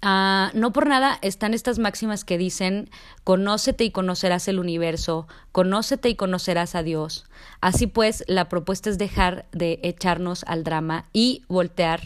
Ah, 0.03 0.49
no 0.55 0.73
por 0.73 0.87
nada 0.87 1.19
están 1.21 1.53
estas 1.53 1.77
máximas 1.77 2.25
que 2.25 2.39
dicen 2.39 2.89
conócete 3.23 3.83
y 3.83 3.91
conocerás 3.91 4.47
el 4.47 4.57
universo, 4.57 5.27
conócete 5.51 6.09
y 6.09 6.15
conocerás 6.15 6.73
a 6.73 6.81
Dios. 6.81 7.25
Así 7.61 7.85
pues, 7.85 8.23
la 8.27 8.49
propuesta 8.49 8.89
es 8.89 8.97
dejar 8.97 9.45
de 9.51 9.79
echarnos 9.83 10.43
al 10.47 10.63
drama 10.63 11.05
y 11.13 11.43
voltear 11.47 12.01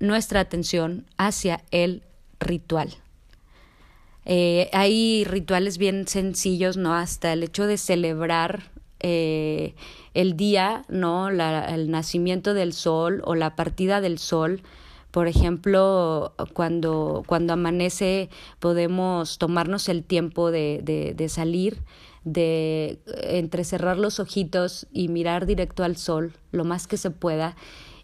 nuestra 0.00 0.40
atención 0.40 1.06
hacia 1.16 1.62
el 1.70 2.02
ritual. 2.40 2.96
Eh, 4.24 4.68
hay 4.72 5.24
rituales 5.24 5.78
bien 5.78 6.08
sencillos, 6.08 6.76
¿no? 6.76 6.94
Hasta 6.94 7.32
el 7.32 7.44
hecho 7.44 7.66
de 7.66 7.78
celebrar 7.78 8.71
eh, 9.02 9.74
el 10.14 10.36
día, 10.36 10.84
¿no? 10.88 11.28
el 11.28 11.90
nacimiento 11.90 12.54
del 12.54 12.72
sol 12.72 13.22
o 13.24 13.34
la 13.34 13.56
partida 13.56 14.00
del 14.00 14.18
sol 14.18 14.62
por 15.12 15.28
ejemplo, 15.28 16.32
cuando, 16.54 17.22
cuando 17.26 17.52
amanece 17.52 18.30
podemos 18.60 19.36
tomarnos 19.36 19.90
el 19.90 20.04
tiempo 20.04 20.50
de, 20.50 20.80
de, 20.82 21.12
de 21.12 21.28
salir, 21.28 21.82
de 22.24 22.98
entrecerrar 23.06 23.98
los 23.98 24.20
ojitos 24.20 24.86
y 24.90 25.08
mirar 25.08 25.44
directo 25.44 25.84
al 25.84 25.98
sol 25.98 26.32
lo 26.50 26.64
más 26.64 26.86
que 26.86 26.96
se 26.96 27.10
pueda 27.10 27.56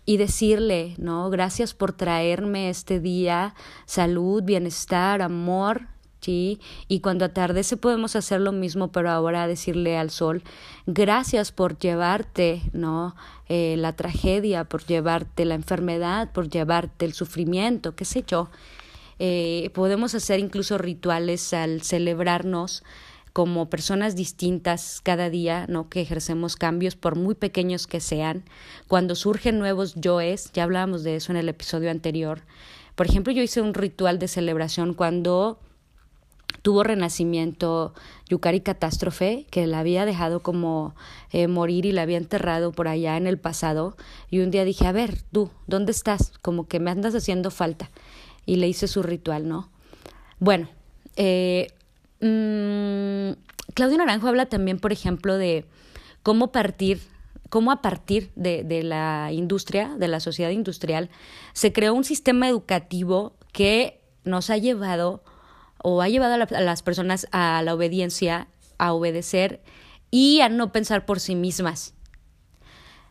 y 0.05 0.19
decirle, 0.19 0.95
¿no? 0.99 1.31
Gracias 1.31 1.73
por 1.73 1.93
traerme 1.93 2.69
este 2.69 3.01
día, 3.01 3.55
salud, 3.87 4.43
bienestar, 4.43 5.23
amor, 5.23 5.89
¿sí? 6.21 6.61
Y 6.89 7.01
cuando 7.01 7.25
atardece 7.25 7.77
podemos 7.77 8.17
hacer 8.17 8.41
lo 8.41 8.53
mismo, 8.53 8.93
pero 8.93 9.11
ahora 9.11 9.47
decirle 9.47 9.97
al 9.99 10.11
sol, 10.11 10.43
gracias 10.87 11.53
por 11.53 11.79
llevarte, 11.79 12.63
¿no? 12.73 13.15
Eh, 13.49 13.77
la 13.79 13.95
tragedia, 13.95 14.65
por 14.65 14.85
llevarte 14.85 15.45
la 15.45 15.55
enfermedad, 15.55 16.33
por 16.33 16.49
llevarte 16.49 17.05
el 17.05 17.13
sufrimiento, 17.13 17.95
qué 17.95 18.05
sé 18.05 18.25
yo. 18.27 18.51
Eh, 19.19 19.71
podemos 19.75 20.15
hacer 20.15 20.39
incluso 20.39 20.79
rituales 20.79 21.53
al 21.53 21.83
celebrarnos 21.83 22.85
como 23.33 23.71
personas 23.71 24.17
distintas 24.17 25.01
cada 25.03 25.31
día, 25.31 25.67
¿no? 25.69 25.89
Que 25.89 26.01
ejercemos 26.01 26.57
cambios 26.57 26.97
por 26.97 27.17
muy 27.17 27.35
pequeños 27.35 27.87
que 27.87 28.01
sean. 28.01 28.45
Cuando 28.89 29.15
surgen 29.15 29.59
nuevos 29.59 29.95
yoes, 29.95 30.51
ya 30.53 30.65
hablábamos 30.65 31.05
de 31.05 31.17
eso 31.17 31.33
en 31.33 31.39
el 31.39 31.49
episodio 31.49 31.91
anterior. 31.91 32.43
Por 32.97 33.07
ejemplo, 33.07 33.33
yo 33.33 33.43
hice 33.43 33.61
un 33.61 33.75
ritual 33.75 34.19
de 34.19 34.27
celebración 34.27 34.93
cuando 34.93 35.61
tuvo 36.69 36.83
renacimiento 36.85 37.95
Yukari 38.29 38.61
Catástrofe, 38.61 39.47
que 39.51 39.67
la 39.67 39.79
había 39.79 40.05
dejado 40.05 40.41
como 40.41 40.95
eh, 41.33 41.49
morir 41.49 41.87
y 41.87 41.93
la 41.93 42.03
había 42.03 42.19
enterrado 42.19 42.73
por 42.73 42.89
allá 42.89 43.17
en 43.17 43.27
el 43.27 43.39
pasado. 43.39 43.97
Y 44.29 44.41
un 44.41 44.51
día 44.51 44.67
dije, 44.67 44.87
a 44.87 44.93
ver, 44.93 45.17
tú, 45.33 45.51
¿dónde 45.67 45.93
estás? 45.93 46.35
Como 46.43 46.69
que 46.69 46.79
me 46.79 46.91
andas 46.91 47.15
haciendo 47.15 47.51
falta. 47.51 47.91
Y 48.45 48.57
le 48.57 48.69
hice 48.69 48.87
su 48.87 49.03
ritual, 49.03 49.49
¿no? 49.49 49.71
Bueno, 50.41 50.69
eh, 51.17 51.69
mmm, 52.21 53.41
Claudio 53.73 53.97
Naranjo 53.97 54.29
habla 54.29 54.45
también, 54.45 54.79
por 54.79 54.93
ejemplo, 54.93 55.39
de 55.39 55.65
cómo 56.23 56.53
partir 56.53 57.01
cómo 57.49 57.73
a 57.73 57.81
partir 57.81 58.31
de, 58.37 58.63
de, 58.63 58.83
la 58.83 59.31
industria, 59.33 59.97
de 59.97 60.09
la 60.09 60.21
sociedad 60.21 60.51
industrial, 60.51 61.09
se 61.55 61.73
creó 61.73 61.95
un 61.95 62.05
sistema 62.05 62.47
educativo 62.47 63.33
que 63.55 64.03
nos 64.25 64.51
ha 64.51 64.59
llevado 64.59 65.23
o 65.83 66.03
ha 66.03 66.09
llevado 66.09 66.35
a, 66.35 66.61
las 66.61 66.83
personas 66.83 67.27
a 67.33 67.62
la 67.62 67.75
obediencia, 67.75 68.49
a 68.79 68.93
obedecer 68.93 69.61
y 70.11 70.41
a 70.41 70.49
no 70.49 70.73
pensar 70.73 71.07
por 71.07 71.21
sí 71.21 71.35
mismas. 71.35 71.95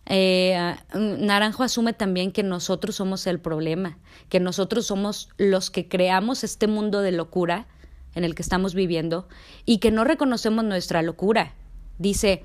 Eh, 0.09 0.75
Naranjo 0.93 1.63
asume 1.63 1.93
también 1.93 2.31
que 2.31 2.43
nosotros 2.43 2.95
somos 2.95 3.27
el 3.27 3.39
problema, 3.39 3.97
que 4.29 4.39
nosotros 4.39 4.85
somos 4.85 5.29
los 5.37 5.69
que 5.69 5.89
creamos 5.89 6.43
este 6.43 6.67
mundo 6.67 7.01
de 7.01 7.11
locura 7.11 7.67
en 8.15 8.23
el 8.23 8.33
que 8.33 8.41
estamos 8.41 8.73
viviendo 8.73 9.27
y 9.65 9.79
que 9.79 9.91
no 9.91 10.03
reconocemos 10.03 10.63
nuestra 10.63 11.01
locura. 11.01 11.53
Dice, 11.99 12.43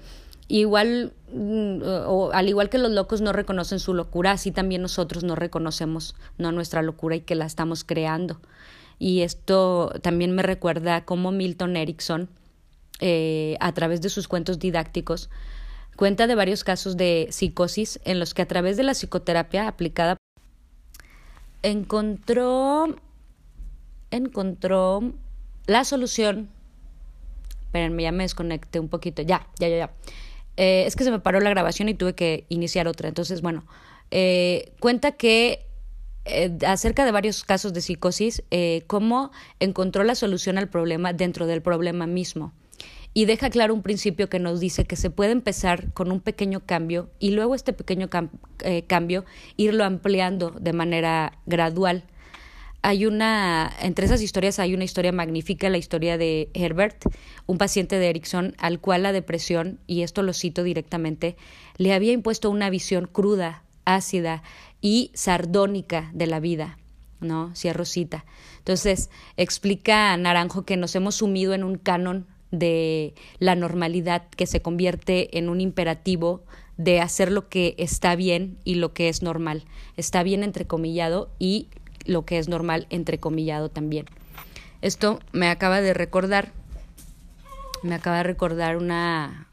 igual, 0.49 1.15
mm, 1.33 1.83
o, 2.07 2.31
al 2.33 2.49
igual 2.49 2.69
que 2.69 2.79
los 2.79 2.91
locos 2.91 3.21
no 3.21 3.33
reconocen 3.33 3.79
su 3.79 3.95
locura, 3.95 4.33
así 4.33 4.51
también 4.51 4.83
nosotros 4.83 5.25
no 5.25 5.35
reconocemos 5.35 6.15
no 6.39 6.53
nuestra 6.53 6.83
locura 6.83 7.17
y 7.17 7.21
que 7.21 7.35
la 7.37 7.47
estamos 7.47 7.85
creando. 7.85 8.41
Y 9.03 9.23
esto 9.23 9.93
también 10.01 10.31
me 10.31 10.45
recuerda 10.45 11.05
cómo 11.05 11.33
Milton 11.33 11.77
Erickson, 11.77 12.29
eh, 13.01 13.57
a 13.59 13.73
través 13.73 14.01
de 14.01 14.09
sus 14.09 14.29
cuentos 14.29 14.61
didácticos, 14.61 15.29
cuenta 15.97 16.29
de 16.29 16.37
varios 16.37 16.63
casos 16.63 16.97
de 16.97 17.27
psicosis 17.33 17.99
en 18.05 18.21
los 18.21 18.33
que 18.33 18.43
a 18.43 18.47
través 18.47 18.77
de 18.77 18.85
la 18.85 18.93
psicoterapia 18.93 19.67
aplicada 19.67 20.17
encontró 21.65 22.95
encontró 24.13 25.13
la 25.67 25.85
solución. 25.85 26.49
Espérenme, 27.63 28.05
ya 28.05 28.13
me 28.13 28.23
desconecté 28.23 28.79
un 28.79 28.89
poquito. 28.89 29.23
Ya, 29.23 29.49
ya, 29.59 29.67
ya, 29.67 29.79
ya. 29.79 29.93
Eh, 30.57 30.85
es 30.87 30.95
que 30.95 31.03
se 31.03 31.11
me 31.11 31.19
paró 31.19 31.41
la 31.41 31.51
grabación 31.51 31.89
y 31.89 31.95
tuve 31.95 32.15
que 32.15 32.47
iniciar 32.51 32.87
otra. 32.87 33.09
Entonces, 33.09 33.43
bueno, 33.43 33.65
eh, 34.13 34.73
cuenta 34.79 35.11
que 35.11 35.67
eh, 36.25 36.57
acerca 36.67 37.05
de 37.05 37.11
varios 37.11 37.45
casos 37.45 37.73
de 37.73 37.81
psicosis, 37.81 38.43
eh, 38.51 38.85
cómo 38.87 39.33
encontró 39.59 40.05
la 40.05 40.15
solución 40.15 40.57
al 40.59 40.69
problema 40.69 41.13
dentro 41.13 41.47
del 41.47 41.63
problema 41.63 42.07
mismo. 42.07 42.53
Y 43.15 43.27
deja 43.27 43.51
claro 43.51 43.75
un 43.75 43.83
principio 43.83 44.31
que 44.31 44.39
nos 44.39 44.61
dice 44.61 44.85
que 44.85 44.97
se 44.97 45.11
puede 45.11 45.33
empezar 45.33 45.93
con 45.93 46.11
un 46.11 46.21
pequeño 46.21 46.61
cambio 46.61 47.11
y 47.19 47.33
luego 47.33 47.55
este 47.55 47.73
pequeño 47.73 48.09
eh, 48.61 48.85
cambio 48.87 49.25
irlo 49.57 49.85
ampliando 49.85 50.51
de 50.51 50.73
manera 50.73 51.39
gradual. 51.45 52.05
Hay 52.81 53.05
una, 53.05 53.71
entre 53.81 54.07
esas 54.07 54.23
historias 54.23 54.59
hay 54.59 54.75
una 54.75 54.85
historia 54.85 55.13
magnífica, 55.13 55.69
la 55.69 55.79
historia 55.79 56.19
de 56.19 56.51
Herbert, 56.55 57.05
un 57.47 57.59
paciente 57.59 57.99
de 57.99 58.09
Erickson 58.09 58.55
al 58.59 58.81
cual 58.81 59.03
la 59.03 59.13
depresión, 59.13 59.79
y 59.87 60.03
esto 60.03 60.23
lo 60.23 60.33
cito 60.33 60.63
directamente, 60.63 61.37
le 61.77 61.93
había 61.93 62.13
impuesto 62.13 62.51
una 62.51 62.71
visión 62.71 63.09
cruda, 63.13 63.63
ácida 63.85 64.43
y 64.83 65.11
sardónica 65.15 66.11
de 66.13 66.27
la 66.27 66.41
vida, 66.41 66.77
¿no? 67.21 67.55
Cierro 67.55 67.87
cita. 67.87 68.27
Entonces, 68.59 69.09
explica 69.39 70.15
Naranjo 70.19 70.65
que 70.65 70.77
nos 70.77 70.95
hemos 70.95 71.15
sumido 71.15 71.55
en 71.55 71.65
un 71.65 71.79
canon 71.79 72.27
de 72.51 73.15
la 73.39 73.55
normalidad 73.55 74.29
que 74.29 74.47
se 74.47 74.61
convierte 74.61 75.39
en 75.39 75.49
un 75.49 75.63
imperativo 75.63 76.43
de 76.77 77.01
hacer 77.01 77.31
lo 77.33 77.49
que 77.49 77.75
está 77.79 78.17
bien 78.17 78.59
y 78.65 78.75
lo 78.75 78.93
que 78.93 79.09
es 79.09 79.23
normal. 79.23 79.65
Está 79.97 80.23
bien 80.23 80.43
entrecomillado 80.43 81.31
y 81.39 81.69
lo 82.05 82.25
que 82.25 82.39
es 82.39 82.49
normal 82.49 82.87
entrecomillado 82.91 83.71
también. 83.71 84.07
Esto 84.83 85.21
me 85.33 85.49
acaba 85.49 85.81
de 85.81 85.95
recordar, 85.95 86.53
me 87.83 87.95
acaba 87.95 88.19
de 88.19 88.25
recordar 88.25 88.77
una, 88.77 89.49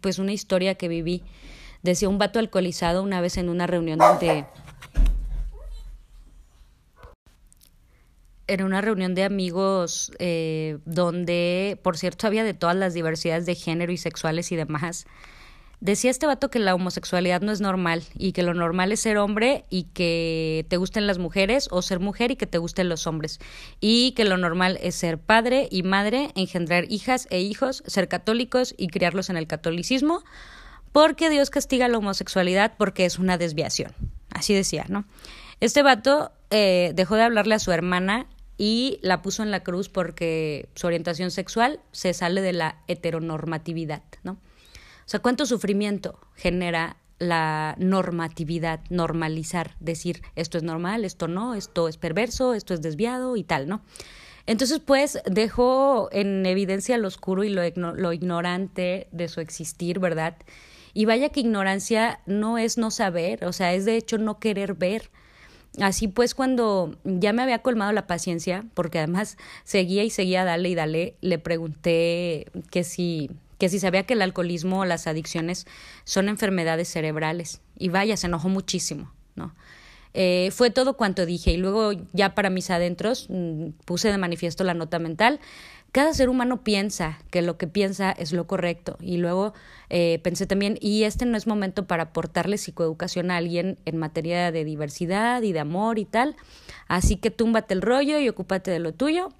pues 0.00 0.18
una 0.18 0.32
historia 0.32 0.74
que 0.74 0.88
viví 0.88 1.22
Decía 1.82 2.08
un 2.08 2.18
vato 2.18 2.38
alcoholizado 2.38 3.02
una 3.02 3.20
vez 3.20 3.38
en 3.38 3.48
una 3.48 3.66
reunión 3.66 3.98
donde... 3.98 4.44
En 8.46 8.64
una 8.64 8.80
reunión 8.80 9.14
de 9.14 9.22
amigos 9.22 10.10
eh, 10.18 10.78
donde, 10.84 11.78
por 11.84 11.96
cierto, 11.96 12.26
había 12.26 12.42
de 12.42 12.52
todas 12.52 12.74
las 12.74 12.94
diversidades 12.94 13.46
de 13.46 13.54
género 13.54 13.92
y 13.92 13.96
sexuales 13.96 14.50
y 14.50 14.56
demás. 14.56 15.06
Decía 15.78 16.10
este 16.10 16.26
vato 16.26 16.50
que 16.50 16.58
la 16.58 16.74
homosexualidad 16.74 17.40
no 17.40 17.52
es 17.52 17.62
normal 17.62 18.02
y 18.14 18.32
que 18.32 18.42
lo 18.42 18.52
normal 18.52 18.92
es 18.92 19.00
ser 19.00 19.16
hombre 19.16 19.64
y 19.70 19.84
que 19.84 20.66
te 20.68 20.76
gusten 20.76 21.06
las 21.06 21.18
mujeres 21.18 21.68
o 21.70 21.80
ser 21.80 22.00
mujer 22.00 22.32
y 22.32 22.36
que 22.36 22.46
te 22.46 22.58
gusten 22.58 22.90
los 22.90 23.06
hombres 23.06 23.38
y 23.80 24.12
que 24.12 24.26
lo 24.26 24.36
normal 24.36 24.78
es 24.82 24.96
ser 24.96 25.16
padre 25.16 25.68
y 25.70 25.82
madre, 25.82 26.32
engendrar 26.34 26.84
hijas 26.90 27.28
e 27.30 27.40
hijos, 27.40 27.82
ser 27.86 28.08
católicos 28.08 28.74
y 28.76 28.88
criarlos 28.88 29.30
en 29.30 29.38
el 29.38 29.46
catolicismo 29.46 30.22
porque 30.92 31.30
Dios 31.30 31.50
castiga 31.50 31.88
la 31.88 31.98
homosexualidad 31.98 32.72
porque 32.76 33.04
es 33.04 33.18
una 33.18 33.38
desviación. 33.38 33.94
Así 34.32 34.54
decía, 34.54 34.86
¿no? 34.88 35.04
Este 35.60 35.82
vato 35.82 36.32
eh, 36.50 36.92
dejó 36.94 37.16
de 37.16 37.22
hablarle 37.22 37.54
a 37.54 37.58
su 37.58 37.72
hermana 37.72 38.26
y 38.56 38.98
la 39.02 39.22
puso 39.22 39.42
en 39.42 39.50
la 39.50 39.62
cruz 39.62 39.88
porque 39.88 40.68
su 40.74 40.86
orientación 40.86 41.30
sexual 41.30 41.80
se 41.92 42.12
sale 42.12 42.40
de 42.42 42.52
la 42.52 42.82
heteronormatividad, 42.88 44.02
¿no? 44.22 44.32
O 44.32 45.10
sea, 45.10 45.20
cuánto 45.20 45.46
sufrimiento 45.46 46.20
genera 46.36 46.96
la 47.18 47.74
normatividad, 47.78 48.80
normalizar, 48.88 49.76
decir 49.80 50.22
esto 50.36 50.56
es 50.56 50.64
normal, 50.64 51.04
esto 51.04 51.28
no, 51.28 51.54
esto 51.54 51.88
es 51.88 51.96
perverso, 51.96 52.54
esto 52.54 52.74
es 52.74 52.80
desviado 52.80 53.36
y 53.36 53.44
tal, 53.44 53.68
¿no? 53.68 53.82
Entonces, 54.46 54.80
pues, 54.80 55.18
dejó 55.26 56.08
en 56.12 56.44
evidencia 56.46 56.96
lo 56.98 57.08
oscuro 57.08 57.44
y 57.44 57.50
lo, 57.50 57.62
lo 57.76 58.12
ignorante 58.12 59.08
de 59.12 59.28
su 59.28 59.40
existir, 59.40 59.98
¿verdad? 59.98 60.36
Y 60.94 61.04
vaya 61.04 61.28
que 61.28 61.40
ignorancia 61.40 62.20
no 62.26 62.58
es 62.58 62.78
no 62.78 62.90
saber, 62.90 63.44
o 63.44 63.52
sea, 63.52 63.74
es 63.74 63.84
de 63.84 63.96
hecho 63.96 64.18
no 64.18 64.38
querer 64.38 64.74
ver. 64.74 65.10
Así 65.80 66.08
pues, 66.08 66.34
cuando 66.34 66.96
ya 67.04 67.32
me 67.32 67.42
había 67.42 67.60
colmado 67.60 67.92
la 67.92 68.06
paciencia, 68.06 68.64
porque 68.74 68.98
además 68.98 69.36
seguía 69.64 70.02
y 70.02 70.10
seguía, 70.10 70.44
dale 70.44 70.68
y 70.68 70.74
dale, 70.74 71.14
le 71.20 71.38
pregunté 71.38 72.46
que 72.70 72.82
si, 72.82 73.30
que 73.58 73.68
si 73.68 73.78
sabía 73.78 74.04
que 74.04 74.14
el 74.14 74.22
alcoholismo 74.22 74.80
o 74.80 74.84
las 74.84 75.06
adicciones 75.06 75.66
son 76.04 76.28
enfermedades 76.28 76.88
cerebrales. 76.88 77.60
Y 77.78 77.88
vaya, 77.88 78.16
se 78.16 78.26
enojó 78.26 78.48
muchísimo, 78.48 79.12
¿no? 79.36 79.54
Eh, 80.12 80.50
fue 80.52 80.70
todo 80.70 80.96
cuanto 80.96 81.24
dije 81.24 81.52
y 81.52 81.56
luego 81.56 81.92
ya 82.12 82.34
para 82.34 82.50
mis 82.50 82.70
adentros 82.70 83.26
mm, 83.28 83.68
puse 83.84 84.10
de 84.10 84.18
manifiesto 84.18 84.64
la 84.64 84.74
nota 84.74 84.98
mental. 84.98 85.38
Cada 85.92 86.14
ser 86.14 86.28
humano 86.28 86.62
piensa 86.62 87.18
que 87.30 87.42
lo 87.42 87.58
que 87.58 87.66
piensa 87.66 88.12
es 88.12 88.32
lo 88.32 88.46
correcto. 88.46 88.96
Y 89.00 89.16
luego 89.16 89.54
eh, 89.88 90.20
pensé 90.22 90.46
también, 90.46 90.78
y 90.80 91.02
este 91.02 91.26
no 91.26 91.36
es 91.36 91.48
momento 91.48 91.86
para 91.86 92.04
aportarle 92.04 92.58
psicoeducación 92.58 93.30
a 93.30 93.38
alguien 93.38 93.78
en 93.86 93.96
materia 93.96 94.52
de 94.52 94.64
diversidad 94.64 95.42
y 95.42 95.52
de 95.52 95.60
amor 95.60 95.98
y 95.98 96.04
tal, 96.04 96.36
así 96.86 97.16
que 97.16 97.32
túmbate 97.32 97.74
el 97.74 97.82
rollo 97.82 98.20
y 98.20 98.28
ocúpate 98.28 98.70
de 98.70 98.78
lo 98.78 98.94
tuyo. 98.94 99.30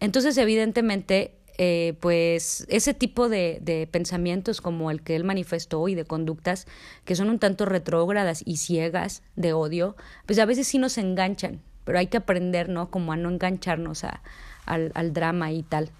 Entonces, 0.00 0.36
evidentemente, 0.36 1.36
eh, 1.58 1.94
pues 2.00 2.66
ese 2.68 2.94
tipo 2.94 3.28
de, 3.28 3.60
de, 3.62 3.86
pensamientos 3.86 4.60
como 4.60 4.90
el 4.90 5.02
que 5.02 5.14
él 5.14 5.22
manifestó 5.22 5.86
y 5.86 5.94
de 5.94 6.04
conductas 6.04 6.66
que 7.04 7.14
son 7.14 7.30
un 7.30 7.38
tanto 7.38 7.64
retrógradas 7.64 8.42
y 8.44 8.56
ciegas 8.56 9.22
de 9.36 9.52
odio, 9.52 9.94
pues 10.26 10.40
a 10.40 10.46
veces 10.46 10.66
sí 10.66 10.78
nos 10.78 10.98
enganchan, 10.98 11.62
pero 11.84 11.98
hay 11.98 12.06
que 12.08 12.16
aprender, 12.16 12.68
¿no? 12.68 12.90
Como 12.90 13.12
a 13.12 13.16
no 13.16 13.30
engancharnos 13.30 14.04
a, 14.04 14.22
al, 14.66 14.92
al 14.94 15.12
drama 15.12 15.52
y 15.52 15.62
tal. 15.62 15.90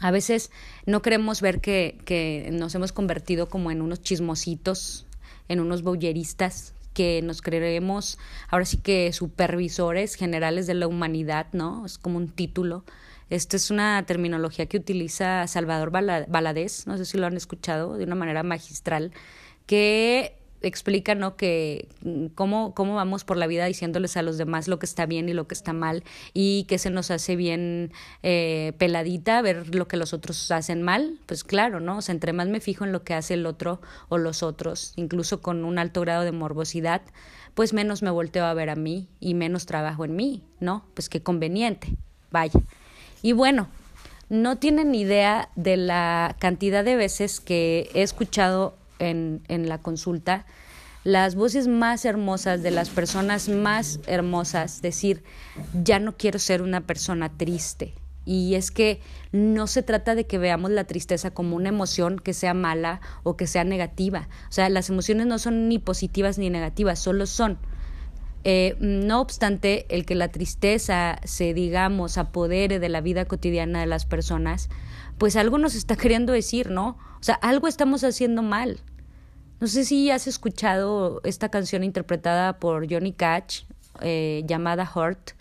A 0.00 0.10
veces 0.10 0.50
no 0.86 1.02
queremos 1.02 1.40
ver 1.40 1.60
que, 1.60 1.98
que 2.04 2.48
nos 2.52 2.74
hemos 2.74 2.92
convertido 2.92 3.48
como 3.48 3.70
en 3.70 3.82
unos 3.82 4.02
chismositos, 4.02 5.06
en 5.48 5.60
unos 5.60 5.82
bowleristas 5.82 6.74
que 6.94 7.22
nos 7.22 7.40
creemos 7.40 8.18
ahora 8.48 8.66
sí 8.66 8.76
que 8.76 9.12
supervisores 9.12 10.14
generales 10.14 10.66
de 10.66 10.74
la 10.74 10.86
humanidad, 10.86 11.46
¿no? 11.52 11.86
Es 11.86 11.98
como 11.98 12.18
un 12.18 12.28
título 12.28 12.84
esta 13.32 13.56
es 13.56 13.70
una 13.70 14.04
terminología 14.04 14.66
que 14.66 14.76
utiliza 14.76 15.46
Salvador 15.46 15.90
Valadez, 15.90 16.86
no 16.86 16.98
sé 16.98 17.06
si 17.06 17.16
lo 17.16 17.26
han 17.26 17.34
escuchado, 17.34 17.96
de 17.96 18.04
una 18.04 18.14
manera 18.14 18.42
magistral, 18.42 19.10
que 19.64 20.36
explica 20.62 21.14
¿no? 21.14 21.36
que 21.36 21.88
mm, 22.02 22.26
cómo, 22.34 22.74
cómo 22.74 22.94
vamos 22.94 23.24
por 23.24 23.36
la 23.36 23.46
vida 23.46 23.66
diciéndoles 23.66 24.16
a 24.16 24.22
los 24.22 24.38
demás 24.38 24.68
lo 24.68 24.78
que 24.78 24.86
está 24.86 25.06
bien 25.06 25.28
y 25.28 25.32
lo 25.32 25.46
que 25.46 25.54
está 25.54 25.72
mal 25.72 26.04
y 26.34 26.64
que 26.64 26.78
se 26.78 26.90
nos 26.90 27.10
hace 27.10 27.36
bien 27.36 27.92
eh, 28.22 28.72
peladita 28.78 29.42
ver 29.42 29.74
lo 29.74 29.88
que 29.88 29.96
los 29.96 30.12
otros 30.12 30.50
hacen 30.50 30.82
mal, 30.82 31.18
pues 31.26 31.44
claro, 31.44 31.80
¿no? 31.80 31.98
O 31.98 32.02
sea, 32.02 32.14
entre 32.14 32.32
más 32.32 32.48
me 32.48 32.60
fijo 32.60 32.84
en 32.84 32.92
lo 32.92 33.02
que 33.02 33.14
hace 33.14 33.34
el 33.34 33.46
otro 33.46 33.80
o 34.08 34.18
los 34.18 34.42
otros, 34.42 34.92
incluso 34.96 35.40
con 35.40 35.64
un 35.64 35.78
alto 35.78 36.00
grado 36.00 36.22
de 36.22 36.32
morbosidad, 36.32 37.02
pues 37.54 37.72
menos 37.72 38.02
me 38.02 38.10
volteo 38.10 38.44
a 38.44 38.54
ver 38.54 38.70
a 38.70 38.76
mí 38.76 39.08
y 39.20 39.34
menos 39.34 39.66
trabajo 39.66 40.04
en 40.04 40.16
mí, 40.16 40.42
¿no? 40.60 40.84
Pues 40.94 41.08
qué 41.08 41.22
conveniente, 41.22 41.88
vaya. 42.30 42.60
Y 43.22 43.32
bueno, 43.32 43.68
no 44.28 44.56
tienen 44.56 44.94
idea 44.94 45.50
de 45.56 45.76
la 45.76 46.36
cantidad 46.38 46.84
de 46.84 46.96
veces 46.96 47.40
que 47.40 47.90
he 47.94 48.02
escuchado 48.02 48.74
en, 49.10 49.68
la 49.68 49.78
consulta 49.78 50.46
las 51.04 51.34
voces 51.34 51.66
más 51.66 52.04
hermosas 52.04 52.62
de 52.62 52.70
las 52.70 52.88
personas 52.88 53.48
más 53.48 53.98
hermosas 54.06 54.82
decir, 54.82 55.24
ya 55.82 55.98
no 55.98 56.16
quiero 56.16 56.38
ser 56.38 56.62
una 56.62 56.82
persona 56.82 57.28
triste. 57.36 57.94
Y 58.24 58.54
es 58.54 58.70
que 58.70 59.00
no 59.32 59.66
se 59.66 59.82
trata 59.82 60.14
de 60.14 60.28
que 60.28 60.38
veamos 60.38 60.70
la 60.70 60.84
tristeza 60.84 61.32
como 61.32 61.56
una 61.56 61.70
emoción 61.70 62.20
que 62.20 62.32
sea 62.32 62.54
mala 62.54 63.00
o 63.24 63.36
que 63.36 63.48
sea 63.48 63.64
negativa. 63.64 64.28
O 64.48 64.52
sea, 64.52 64.68
las 64.68 64.90
emociones 64.90 65.26
no 65.26 65.40
son 65.40 65.68
ni 65.68 65.80
positivas 65.80 66.38
ni 66.38 66.48
negativas, 66.48 67.00
solo 67.00 67.26
son. 67.26 67.58
Eh, 68.44 68.76
no 68.80 69.20
obstante, 69.20 69.86
el 69.88 70.04
que 70.04 70.14
la 70.14 70.28
tristeza 70.28 71.18
se, 71.24 71.54
digamos, 71.54 72.18
apodere 72.18 72.78
de 72.80 72.88
la 72.88 73.00
vida 73.00 73.24
cotidiana 73.24 73.80
de 73.80 73.86
las 73.86 74.04
personas, 74.04 74.68
pues 75.18 75.36
algo 75.36 75.58
nos 75.58 75.74
está 75.74 75.96
queriendo 76.02 76.32
decir, 76.32 76.70
¿no? 76.70 76.98
O 77.20 77.22
sea, 77.22 77.34
algo 77.36 77.68
estamos 77.68 78.02
haciendo 78.04 78.42
mal. 78.42 78.80
No 79.62 79.68
sé 79.68 79.84
si 79.84 80.10
has 80.10 80.26
escuchado 80.26 81.20
esta 81.22 81.48
canción 81.48 81.84
interpretada 81.84 82.58
por 82.58 82.92
Johnny 82.92 83.12
Cash, 83.12 83.62
eh, 84.00 84.42
llamada 84.44 84.90
Hurt. 84.92 85.34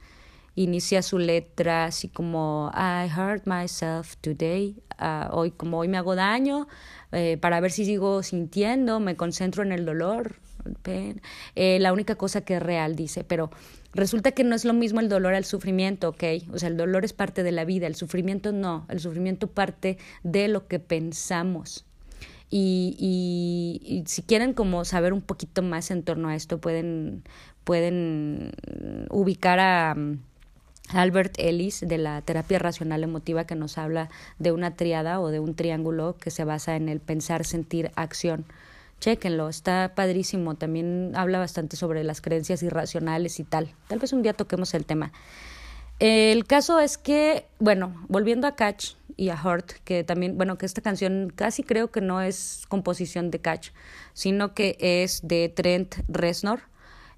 Inicia 0.53 1.01
su 1.01 1.17
letra 1.17 1.85
así 1.85 2.07
como 2.07 2.71
I 2.75 3.09
hurt 3.09 3.47
myself 3.47 4.17
today. 4.17 4.75
Ah, 4.99 5.31
hoy, 5.33 5.49
como 5.49 5.79
hoy 5.79 5.87
me 5.87 5.97
hago 5.97 6.13
daño, 6.13 6.67
eh, 7.11 7.39
para 7.41 7.59
ver 7.61 7.71
si 7.71 7.83
sigo 7.83 8.21
sintiendo, 8.21 8.99
me 8.99 9.15
concentro 9.15 9.63
en 9.63 9.71
el 9.71 9.87
dolor, 9.87 10.35
eh, 10.85 11.79
la 11.79 11.91
única 11.91 12.13
cosa 12.13 12.41
que 12.41 12.57
es 12.57 12.61
real, 12.61 12.95
dice, 12.95 13.23
pero 13.23 13.49
resulta 13.91 14.33
que 14.33 14.43
no 14.43 14.53
es 14.53 14.65
lo 14.65 14.73
mismo 14.73 14.99
el 14.99 15.09
dolor 15.09 15.33
al 15.33 15.45
sufrimiento, 15.45 16.09
¿ok? 16.09 16.23
O 16.53 16.59
sea, 16.59 16.69
el 16.69 16.77
dolor 16.77 17.05
es 17.05 17.13
parte 17.13 17.41
de 17.41 17.53
la 17.53 17.65
vida, 17.65 17.87
el 17.87 17.95
sufrimiento 17.95 18.51
no, 18.51 18.85
el 18.87 18.99
sufrimiento 18.99 19.47
parte 19.47 19.97
de 20.21 20.47
lo 20.47 20.67
que 20.67 20.77
pensamos. 20.77 21.87
Y, 22.51 23.81
y, 23.87 24.03
si 24.07 24.21
quieren 24.23 24.53
como 24.53 24.85
saber 24.85 25.13
un 25.13 25.21
poquito 25.21 25.63
más 25.63 25.89
en 25.89 26.03
torno 26.03 26.27
a 26.27 26.35
esto, 26.35 26.59
pueden, 26.59 27.23
pueden 27.63 28.51
ubicar 29.09 29.59
a... 29.59 29.95
Albert 30.93 31.35
Ellis 31.37 31.79
de 31.87 31.97
la 31.97 32.21
terapia 32.21 32.59
racional 32.59 33.01
emotiva 33.05 33.45
que 33.45 33.55
nos 33.55 33.77
habla 33.77 34.09
de 34.39 34.51
una 34.51 34.75
triada 34.75 35.21
o 35.21 35.29
de 35.29 35.39
un 35.39 35.55
triángulo 35.55 36.17
que 36.17 36.31
se 36.31 36.43
basa 36.43 36.75
en 36.75 36.89
el 36.89 36.99
pensar, 36.99 37.45
sentir, 37.45 37.91
acción 37.95 38.45
chéquenlo, 39.01 39.49
está 39.49 39.91
padrísimo. 39.93 40.55
También 40.55 41.11
habla 41.15 41.39
bastante 41.39 41.75
sobre 41.75 42.05
las 42.05 42.21
creencias 42.21 42.63
irracionales 42.63 43.41
y 43.41 43.43
tal. 43.43 43.73
Tal 43.89 43.99
vez 43.99 44.13
un 44.13 44.21
día 44.21 44.33
toquemos 44.33 44.73
el 44.73 44.85
tema. 44.85 45.11
El 45.99 46.45
caso 46.45 46.79
es 46.79 46.97
que, 46.97 47.45
bueno, 47.59 47.93
volviendo 48.07 48.47
a 48.47 48.55
Catch 48.55 48.93
y 49.21 49.29
a 49.29 49.39
Hurt, 49.39 49.73
que 49.83 50.03
también, 50.03 50.35
bueno, 50.35 50.57
que 50.57 50.65
esta 50.65 50.81
canción 50.81 51.31
casi 51.35 51.61
creo 51.61 51.91
que 51.91 52.01
no 52.01 52.21
es 52.21 52.63
composición 52.69 53.29
de 53.29 53.37
Catch, 53.37 53.69
sino 54.13 54.55
que 54.55 54.77
es 54.79 55.21
de 55.21 55.47
Trent 55.47 55.93
Reznor. 56.07 56.61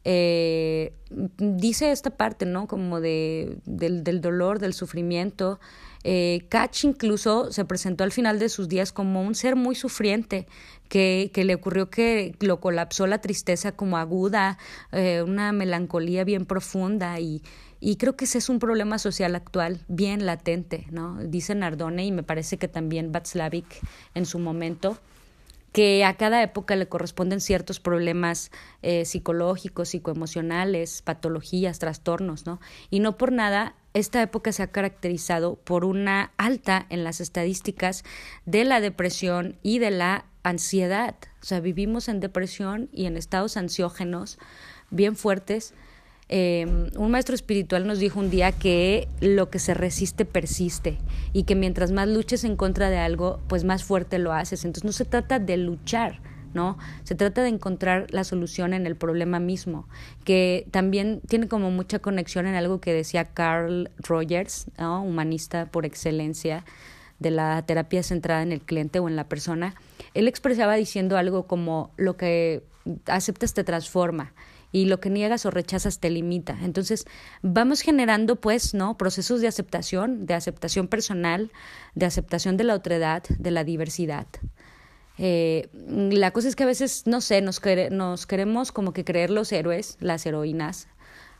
Eh, 0.03 0.91
dice 1.37 1.93
esta 1.93 2.09
parte, 2.09 2.45
¿no? 2.45 2.67
Como 2.67 2.99
de, 2.99 3.57
del, 3.63 4.03
del 4.03 4.19
dolor, 4.19 4.59
del 4.59 4.73
sufrimiento. 4.73 5.61
Eh, 6.03 6.45
Catch 6.49 6.83
incluso 6.83 7.53
se 7.53 7.63
presentó 7.63 8.03
al 8.03 8.11
final 8.11 8.37
de 8.37 8.49
sus 8.49 8.67
días 8.67 8.91
como 8.91 9.21
un 9.21 9.33
ser 9.33 9.55
muy 9.55 9.73
sufriente, 9.73 10.45
que, 10.89 11.31
que 11.33 11.45
le 11.45 11.55
ocurrió 11.55 11.89
que 11.89 12.35
lo 12.41 12.59
colapsó 12.59 13.07
la 13.07 13.21
tristeza 13.21 13.71
como 13.71 13.95
aguda, 13.95 14.57
eh, 14.91 15.23
una 15.25 15.53
melancolía 15.53 16.25
bien 16.25 16.45
profunda 16.45 17.21
y, 17.21 17.41
y 17.83 17.97
creo 17.97 18.15
que 18.15 18.23
ese 18.23 18.37
es 18.37 18.47
un 18.47 18.59
problema 18.59 18.97
social 18.97 19.35
actual 19.35 19.81
bien 19.89 20.25
latente, 20.25 20.87
¿no? 20.89 21.17
Dice 21.21 21.53
Nardone 21.53 22.05
y 22.05 22.13
me 22.13 22.23
parece 22.23 22.57
que 22.57 22.69
también 22.69 23.11
Václavic 23.11 23.65
en 24.15 24.25
su 24.25 24.39
momento 24.39 24.97
que 25.73 26.05
a 26.05 26.13
cada 26.13 26.41
época 26.43 26.77
le 26.77 26.87
corresponden 26.87 27.41
ciertos 27.41 27.81
problemas 27.81 28.51
eh, 28.83 29.03
psicológicos, 29.03 29.89
psicoemocionales, 29.89 31.01
patologías, 31.01 31.77
trastornos, 31.79 32.45
¿no? 32.45 32.61
Y 32.89 33.01
no 33.01 33.17
por 33.17 33.33
nada 33.33 33.75
esta 33.93 34.21
época 34.21 34.53
se 34.53 34.63
ha 34.63 34.71
caracterizado 34.71 35.55
por 35.55 35.83
una 35.83 36.31
alta 36.37 36.85
en 36.89 37.03
las 37.03 37.19
estadísticas 37.19 38.05
de 38.45 38.63
la 38.63 38.79
depresión 38.79 39.57
y 39.61 39.79
de 39.79 39.91
la 39.91 40.25
ansiedad. 40.43 41.15
O 41.41 41.45
sea, 41.45 41.59
vivimos 41.59 42.07
en 42.07 42.21
depresión 42.21 42.87
y 42.93 43.07
en 43.07 43.17
estados 43.17 43.57
ansiógenos 43.57 44.37
bien 44.89 45.17
fuertes. 45.17 45.73
Eh, 46.35 46.65
un 46.97 47.11
maestro 47.11 47.35
espiritual 47.35 47.85
nos 47.85 47.99
dijo 47.99 48.19
un 48.19 48.31
día 48.31 48.51
que 48.51 49.07
lo 49.21 49.51
que 49.51 49.59
se 49.59 49.75
resiste 49.75 50.25
persiste 50.25 50.97
y 51.31 51.43
que 51.43 51.53
mientras 51.53 51.91
más 51.91 52.07
luches 52.07 52.43
en 52.43 52.55
contra 52.55 52.89
de 52.89 52.97
algo, 52.97 53.39
pues 53.47 53.63
más 53.63 53.83
fuerte 53.83 54.17
lo 54.17 54.33
haces. 54.33 54.65
Entonces 54.65 54.83
no 54.83 54.93
se 54.93 55.05
trata 55.05 55.37
de 55.37 55.57
luchar, 55.57 56.21
¿no? 56.55 56.79
Se 57.03 57.13
trata 57.13 57.43
de 57.43 57.49
encontrar 57.49 58.07
la 58.09 58.23
solución 58.23 58.73
en 58.73 58.87
el 58.87 58.95
problema 58.95 59.39
mismo, 59.39 59.87
que 60.25 60.65
también 60.71 61.21
tiene 61.27 61.47
como 61.47 61.69
mucha 61.69 61.99
conexión 61.99 62.47
en 62.47 62.55
algo 62.55 62.81
que 62.81 62.93
decía 62.93 63.25
Carl 63.25 63.91
Rogers, 63.99 64.65
¿no? 64.79 65.03
humanista 65.03 65.67
por 65.67 65.85
excelencia 65.85 66.65
de 67.19 67.29
la 67.29 67.63
terapia 67.63 68.01
centrada 68.01 68.41
en 68.41 68.51
el 68.51 68.61
cliente 68.61 68.97
o 68.97 69.07
en 69.07 69.15
la 69.15 69.29
persona. 69.29 69.75
Él 70.15 70.27
expresaba 70.27 70.73
diciendo 70.73 71.15
algo 71.15 71.45
como 71.45 71.91
lo 71.95 72.17
que 72.17 72.63
aceptas 73.05 73.53
te 73.53 73.63
transforma 73.63 74.33
y 74.73 74.85
lo 74.85 74.99
que 74.99 75.09
niegas 75.09 75.45
o 75.45 75.51
rechazas 75.51 75.99
te 75.99 76.09
limita. 76.09 76.57
Entonces, 76.63 77.05
vamos 77.43 77.81
generando 77.81 78.35
pues, 78.35 78.73
¿no? 78.73 78.97
procesos 78.97 79.39
de 79.39 79.47
aceptación, 79.47 80.25
de 80.25 80.33
aceptación 80.33 80.87
personal, 80.89 81.51
de 81.93 82.07
aceptación 82.07 82.57
de 82.57 82.65
la 82.65 82.73
otredad, 82.73 83.23
de 83.23 83.51
la 83.51 83.63
diversidad. 83.63 84.27
Eh, 85.19 85.69
la 85.73 86.31
cosa 86.31 86.47
es 86.47 86.55
que 86.55 86.63
a 86.63 86.65
veces, 86.65 87.03
no 87.05 87.21
sé, 87.21 87.41
nos, 87.41 87.61
nos 87.91 88.25
queremos 88.25 88.71
como 88.71 88.93
que 88.93 89.05
creer 89.05 89.29
los 89.29 89.51
héroes, 89.51 89.95
las 89.99 90.25
heroínas, 90.25 90.87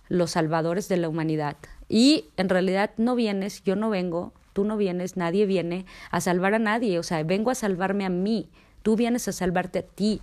los 0.10 0.32
salvadores 0.32 0.88
de 0.88 0.98
la 0.98 1.10
humanidad. 1.10 1.58
Y 1.90 2.26
en 2.38 2.50
realidad 2.50 2.92
no 2.98 3.16
vienes, 3.16 3.64
yo 3.64 3.76
no 3.76 3.90
vengo, 3.90 4.32
tú 4.54 4.64
no 4.64 4.78
vienes, 4.78 5.18
nadie 5.18 5.48
viene 5.48 5.88
a 6.12 6.22
salvar 6.22 6.54
a 6.54 6.60
nadie, 6.60 7.00
o 7.00 7.04
sea, 7.04 7.24
vengo 7.24 7.50
a 7.50 7.56
salvarme 7.56 8.06
a 8.06 8.10
mí, 8.10 8.52
tú 8.84 8.96
vienes 8.96 9.28
a 9.28 9.32
salvarte 9.32 9.80
a 9.80 9.84
ti. 9.84 10.22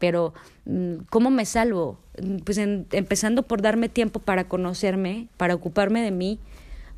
Pero, 0.00 0.32
mm, 0.64 1.02
¿cómo 1.10 1.30
me 1.30 1.44
salvo? 1.44 2.00
Mm, 2.20 2.38
pues 2.38 2.58
empezando 2.58 3.44
por 3.44 3.62
darme 3.62 3.88
tiempo 3.88 4.18
para 4.18 4.48
conocerme, 4.48 5.28
para 5.36 5.54
ocuparme 5.54 6.02
de 6.02 6.10
mí, 6.10 6.40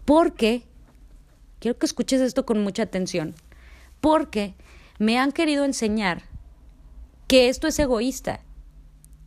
porque, 0.06 0.62
quiero 1.58 1.76
que 1.78 1.84
escuches 1.84 2.22
esto 2.22 2.46
con 2.46 2.62
mucha 2.62 2.84
atención, 2.84 3.34
porque 4.00 4.54
me 4.98 5.18
han 5.18 5.32
querido 5.32 5.64
enseñar 5.64 6.22
que 7.26 7.48
esto 7.48 7.66
es 7.66 7.78
egoísta, 7.78 8.40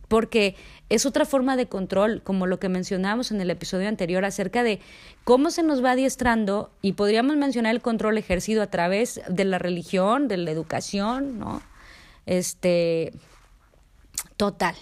porque 0.08 0.56
es 0.90 1.06
otra 1.06 1.26
forma 1.26 1.58
de 1.58 1.68
control, 1.68 2.22
como 2.24 2.48
lo 2.48 2.60
que 2.60 2.70
mencionábamos 2.70 3.32
en 3.32 3.42
el 3.42 3.50
episodio 3.50 3.90
anterior 3.90 4.24
acerca 4.24 4.64
de 4.64 4.80
cómo 5.26 5.52
se 5.52 5.64
nos 5.64 5.84
va 5.84 5.92
adiestrando 5.92 6.72
y 6.82 6.94
podríamos 6.94 7.36
mencionar 7.36 7.76
el 7.76 7.82
control 7.82 8.18
ejercido 8.18 8.62
a 8.62 8.68
través 8.68 9.20
de 9.28 9.44
la 9.44 9.60
religión, 9.60 10.30
de 10.30 10.38
la 10.38 10.52
educación, 10.52 11.40
¿no? 11.40 11.62
Este, 12.26 13.12
total. 14.38 14.76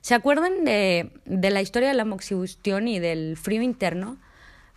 ¿Se 0.00 0.14
acuerdan 0.14 0.64
de, 0.64 1.12
de 1.26 1.50
la 1.50 1.60
historia 1.60 1.88
de 1.88 1.94
la 1.94 2.04
moxibustión 2.04 2.88
y 2.88 2.98
del 2.98 3.36
frío 3.36 3.62
interno? 3.62 4.16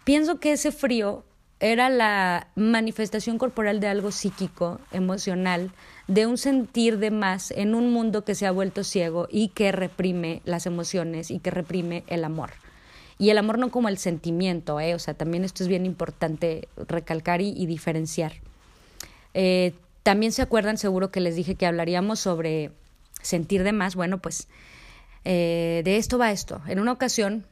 Pienso 0.04 0.40
que 0.40 0.52
ese 0.52 0.72
frío 0.72 1.24
era 1.64 1.90
la 1.90 2.48
manifestación 2.56 3.38
corporal 3.38 3.80
de 3.80 3.88
algo 3.88 4.12
psíquico, 4.12 4.82
emocional, 4.92 5.72
de 6.08 6.28
un 6.28 6.38
sentir 6.38 6.98
de 6.98 7.10
más 7.10 7.52
en 7.52 7.74
un 7.74 7.92
mundo 7.94 8.26
que 8.26 8.36
se 8.36 8.46
ha 8.46 8.52
vuelto 8.52 8.84
ciego 8.84 9.30
y 9.32 9.48
que 9.48 9.72
reprime 9.72 10.42
las 10.44 10.66
emociones 10.66 11.32
y 11.32 11.40
que 11.40 11.52
reprime 11.52 12.04
el 12.08 12.26
amor. 12.26 12.52
Y 13.18 13.30
el 13.30 13.38
amor 13.38 13.60
no 13.60 13.72
como 13.72 13.88
el 13.88 13.98
sentimiento, 13.98 14.82
¿eh? 14.82 14.94
o 14.94 15.00
sea, 15.00 15.14
también 15.14 15.46
esto 15.46 15.64
es 15.64 15.70
bien 15.70 15.86
importante 15.86 16.68
recalcar 16.76 17.40
y, 17.42 17.66
diferenciar. 17.66 18.34
Eh, 19.34 19.74
también 20.04 20.34
se 20.34 20.42
acuerdan, 20.42 20.78
seguro 20.78 21.12
que 21.12 21.22
les 21.22 21.38
dije 21.38 21.56
que 21.56 21.66
hablaríamos 21.66 22.20
sobre 22.20 22.72
sentir 23.24 23.64
de 23.64 23.72
más. 23.72 23.96
Bueno, 23.96 24.20
pues 24.20 24.48
eh, 25.26 25.82
de 25.84 25.98
esto 25.98 26.20
va 26.20 26.32
esto. 26.32 26.62
En 26.68 26.80
una 26.80 26.92
ocasión 26.92 27.46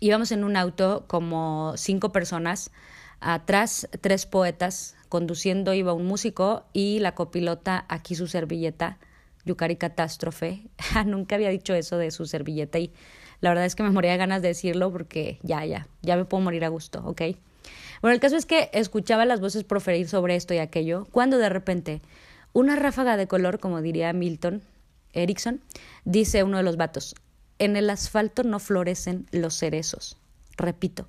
íbamos 0.00 0.32
en 0.32 0.42
un 0.42 0.56
auto 0.56 1.04
como 1.06 1.74
cinco 1.76 2.10
personas, 2.10 2.70
atrás 3.20 3.88
tres 4.00 4.26
poetas, 4.26 4.96
conduciendo 5.08 5.74
iba 5.74 5.92
un 5.92 6.06
músico 6.06 6.64
y 6.72 6.98
la 6.98 7.14
copilota 7.14 7.84
aquí 7.88 8.14
su 8.14 8.26
servilleta, 8.26 8.98
Yukari 9.44 9.76
Catástrofe. 9.76 10.62
Ah, 10.94 11.04
nunca 11.04 11.36
había 11.36 11.50
dicho 11.50 11.74
eso 11.74 11.98
de 11.98 12.10
su 12.10 12.26
servilleta 12.26 12.78
y 12.78 12.90
la 13.40 13.50
verdad 13.50 13.66
es 13.66 13.74
que 13.74 13.82
me 13.82 13.90
moría 13.90 14.12
de 14.12 14.16
ganas 14.16 14.40
de 14.40 14.48
decirlo 14.48 14.90
porque 14.90 15.38
ya, 15.42 15.64
ya, 15.64 15.86
ya 16.02 16.16
me 16.16 16.24
puedo 16.24 16.42
morir 16.42 16.64
a 16.64 16.68
gusto, 16.68 17.02
¿ok? 17.04 17.22
Bueno, 18.00 18.14
el 18.14 18.20
caso 18.20 18.36
es 18.36 18.46
que 18.46 18.70
escuchaba 18.72 19.24
las 19.24 19.40
voces 19.40 19.64
proferir 19.64 20.08
sobre 20.08 20.36
esto 20.36 20.54
y 20.54 20.58
aquello, 20.58 21.06
cuando 21.10 21.38
de 21.38 21.48
repente 21.48 22.00
una 22.56 22.74
ráfaga 22.74 23.18
de 23.18 23.28
color, 23.28 23.60
como 23.60 23.82
diría 23.82 24.14
Milton 24.14 24.62
Erickson, 25.12 25.60
dice 26.06 26.42
uno 26.42 26.56
de 26.56 26.62
los 26.62 26.78
vatos, 26.78 27.14
en 27.58 27.76
el 27.76 27.90
asfalto 27.90 28.44
no 28.44 28.60
florecen 28.60 29.26
los 29.30 29.58
cerezos. 29.58 30.16
Repito, 30.56 31.06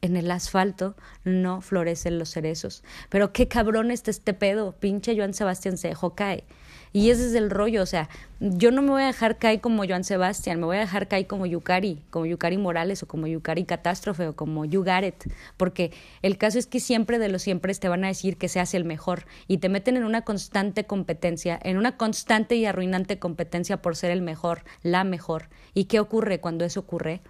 en 0.00 0.16
el 0.16 0.30
asfalto 0.30 0.96
no 1.22 1.60
florecen 1.60 2.18
los 2.18 2.30
cerezos. 2.30 2.82
Pero 3.10 3.34
qué 3.34 3.46
cabrón 3.46 3.90
está 3.90 4.10
este 4.10 4.32
pedo, 4.32 4.72
pinche 4.72 5.14
Joan 5.14 5.34
Sebastián 5.34 5.76
se 5.76 5.88
dejó 5.88 6.14
caer. 6.14 6.44
Y 6.92 7.10
ese 7.10 7.26
es 7.26 7.34
el 7.34 7.50
rollo, 7.50 7.82
o 7.82 7.86
sea, 7.86 8.08
yo 8.40 8.70
no 8.70 8.82
me 8.82 8.90
voy 8.90 9.02
a 9.02 9.06
dejar 9.06 9.38
caer 9.38 9.60
como 9.60 9.86
Joan 9.86 10.04
Sebastián, 10.04 10.60
me 10.60 10.66
voy 10.66 10.76
a 10.76 10.80
dejar 10.80 11.08
caer 11.08 11.26
como 11.26 11.46
Yukari, 11.46 12.00
como 12.10 12.26
Yukari 12.26 12.58
Morales 12.58 13.02
o 13.02 13.06
como 13.06 13.26
Yukari 13.26 13.64
Catástrofe 13.64 14.28
o 14.28 14.36
como 14.36 14.64
Yugaret, 14.64 15.30
porque 15.56 15.92
el 16.22 16.38
caso 16.38 16.58
es 16.58 16.66
que 16.66 16.80
siempre 16.80 17.18
de 17.18 17.28
los 17.28 17.42
siempre 17.42 17.74
te 17.74 17.88
van 17.88 18.04
a 18.04 18.08
decir 18.08 18.36
que 18.36 18.48
seas 18.48 18.74
el 18.74 18.84
mejor 18.84 19.26
y 19.46 19.58
te 19.58 19.68
meten 19.68 19.96
en 19.96 20.04
una 20.04 20.22
constante 20.22 20.84
competencia, 20.84 21.58
en 21.62 21.76
una 21.76 21.96
constante 21.96 22.56
y 22.56 22.66
arruinante 22.66 23.18
competencia 23.18 23.82
por 23.82 23.96
ser 23.96 24.10
el 24.10 24.22
mejor, 24.22 24.62
la 24.82 25.04
mejor. 25.04 25.48
¿Y 25.74 25.84
qué 25.84 26.00
ocurre 26.00 26.40
cuando 26.40 26.64
eso 26.64 26.80
ocurre? 26.80 27.20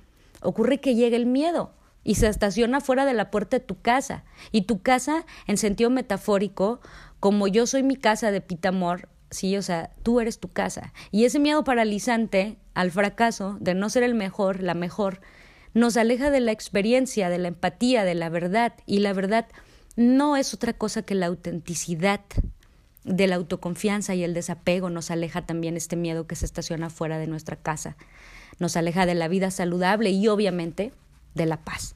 Ocurre 0.42 0.78
que 0.78 0.94
llega 0.94 1.16
el 1.16 1.26
miedo 1.26 1.72
y 2.04 2.14
se 2.14 2.28
estaciona 2.28 2.80
fuera 2.80 3.04
de 3.04 3.14
la 3.14 3.30
puerta 3.30 3.58
de 3.58 3.64
tu 3.64 3.80
casa. 3.80 4.24
Y 4.52 4.62
tu 4.62 4.80
casa, 4.80 5.26
en 5.48 5.56
sentido 5.56 5.90
metafórico, 5.90 6.80
como 7.18 7.48
yo 7.48 7.66
soy 7.66 7.82
mi 7.82 7.96
casa 7.96 8.30
de 8.30 8.40
Pitamor, 8.40 9.08
sí, 9.30 9.56
o 9.56 9.62
sea, 9.62 9.90
tú 10.02 10.20
eres 10.20 10.38
tu 10.38 10.48
casa. 10.48 10.92
Y 11.10 11.24
ese 11.24 11.38
miedo 11.38 11.64
paralizante 11.64 12.56
al 12.74 12.90
fracaso, 12.90 13.56
de 13.60 13.74
no 13.74 13.90
ser 13.90 14.02
el 14.02 14.14
mejor, 14.14 14.62
la 14.62 14.74
mejor, 14.74 15.20
nos 15.74 15.96
aleja 15.96 16.30
de 16.30 16.40
la 16.40 16.52
experiencia, 16.52 17.28
de 17.28 17.38
la 17.38 17.48
empatía, 17.48 18.04
de 18.04 18.14
la 18.14 18.28
verdad. 18.28 18.74
Y 18.86 19.00
la 19.00 19.12
verdad 19.12 19.46
no 19.94 20.36
es 20.36 20.54
otra 20.54 20.72
cosa 20.72 21.02
que 21.02 21.14
la 21.14 21.26
autenticidad 21.26 22.20
de 23.04 23.26
la 23.26 23.36
autoconfianza 23.36 24.14
y 24.14 24.24
el 24.24 24.34
desapego 24.34 24.90
nos 24.90 25.10
aleja 25.10 25.46
también 25.46 25.76
este 25.76 25.96
miedo 25.96 26.26
que 26.26 26.34
se 26.34 26.44
estaciona 26.44 26.90
fuera 26.90 27.18
de 27.18 27.26
nuestra 27.26 27.56
casa. 27.56 27.96
Nos 28.58 28.76
aleja 28.76 29.06
de 29.06 29.14
la 29.14 29.28
vida 29.28 29.50
saludable 29.50 30.10
y 30.10 30.26
obviamente 30.28 30.92
de 31.34 31.46
la 31.46 31.58
paz. 31.58 31.94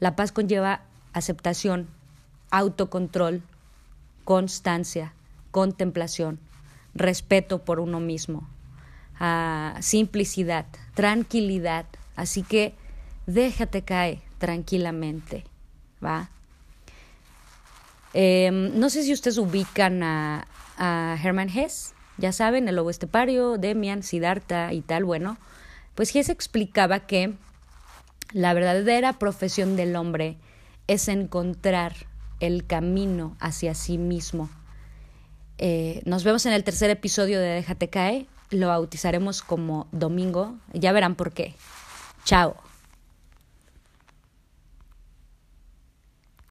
La 0.00 0.16
paz 0.16 0.32
conlleva 0.32 0.82
aceptación, 1.12 1.88
autocontrol, 2.50 3.42
constancia, 4.24 5.14
contemplación, 5.50 6.40
respeto 6.94 7.64
por 7.64 7.80
uno 7.80 8.00
mismo, 8.00 8.48
simplicidad, 9.80 10.66
tranquilidad. 10.94 11.86
Así 12.16 12.42
que 12.42 12.74
déjate 13.26 13.82
caer 13.82 14.20
tranquilamente, 14.38 15.44
¿va? 16.04 16.30
Em, 18.12 18.78
no 18.78 18.90
sé 18.90 19.02
si 19.02 19.12
ustedes 19.12 19.38
ubican 19.38 20.02
a, 20.02 20.46
a 20.78 21.18
Hermann 21.22 21.48
Hess, 21.48 21.94
ya 22.16 22.32
saben, 22.32 22.68
el 22.68 22.76
lobo 22.76 22.90
estepario, 22.90 23.58
Demian, 23.58 24.04
Siddhartha 24.04 24.72
y 24.72 24.82
tal. 24.82 25.04
Bueno, 25.04 25.36
pues 25.94 26.14
Hess 26.14 26.28
explicaba 26.28 27.00
que 27.00 27.34
la 28.32 28.54
verdadera 28.54 29.14
profesión 29.14 29.76
del 29.76 29.96
hombre 29.96 30.36
es 30.86 31.08
encontrar 31.08 31.94
el 32.40 32.66
camino 32.66 33.36
hacia 33.40 33.74
sí 33.74 33.98
mismo. 33.98 34.48
Eh, 35.58 36.02
nos 36.04 36.24
vemos 36.24 36.46
en 36.46 36.52
el 36.52 36.64
tercer 36.64 36.90
episodio 36.90 37.40
de 37.40 37.48
Déjate 37.48 37.88
caer. 37.88 38.26
Lo 38.50 38.68
bautizaremos 38.68 39.42
como 39.42 39.88
domingo. 39.92 40.54
Ya 40.72 40.92
verán 40.92 41.14
por 41.14 41.32
qué. 41.32 41.54
Chao. 42.24 42.56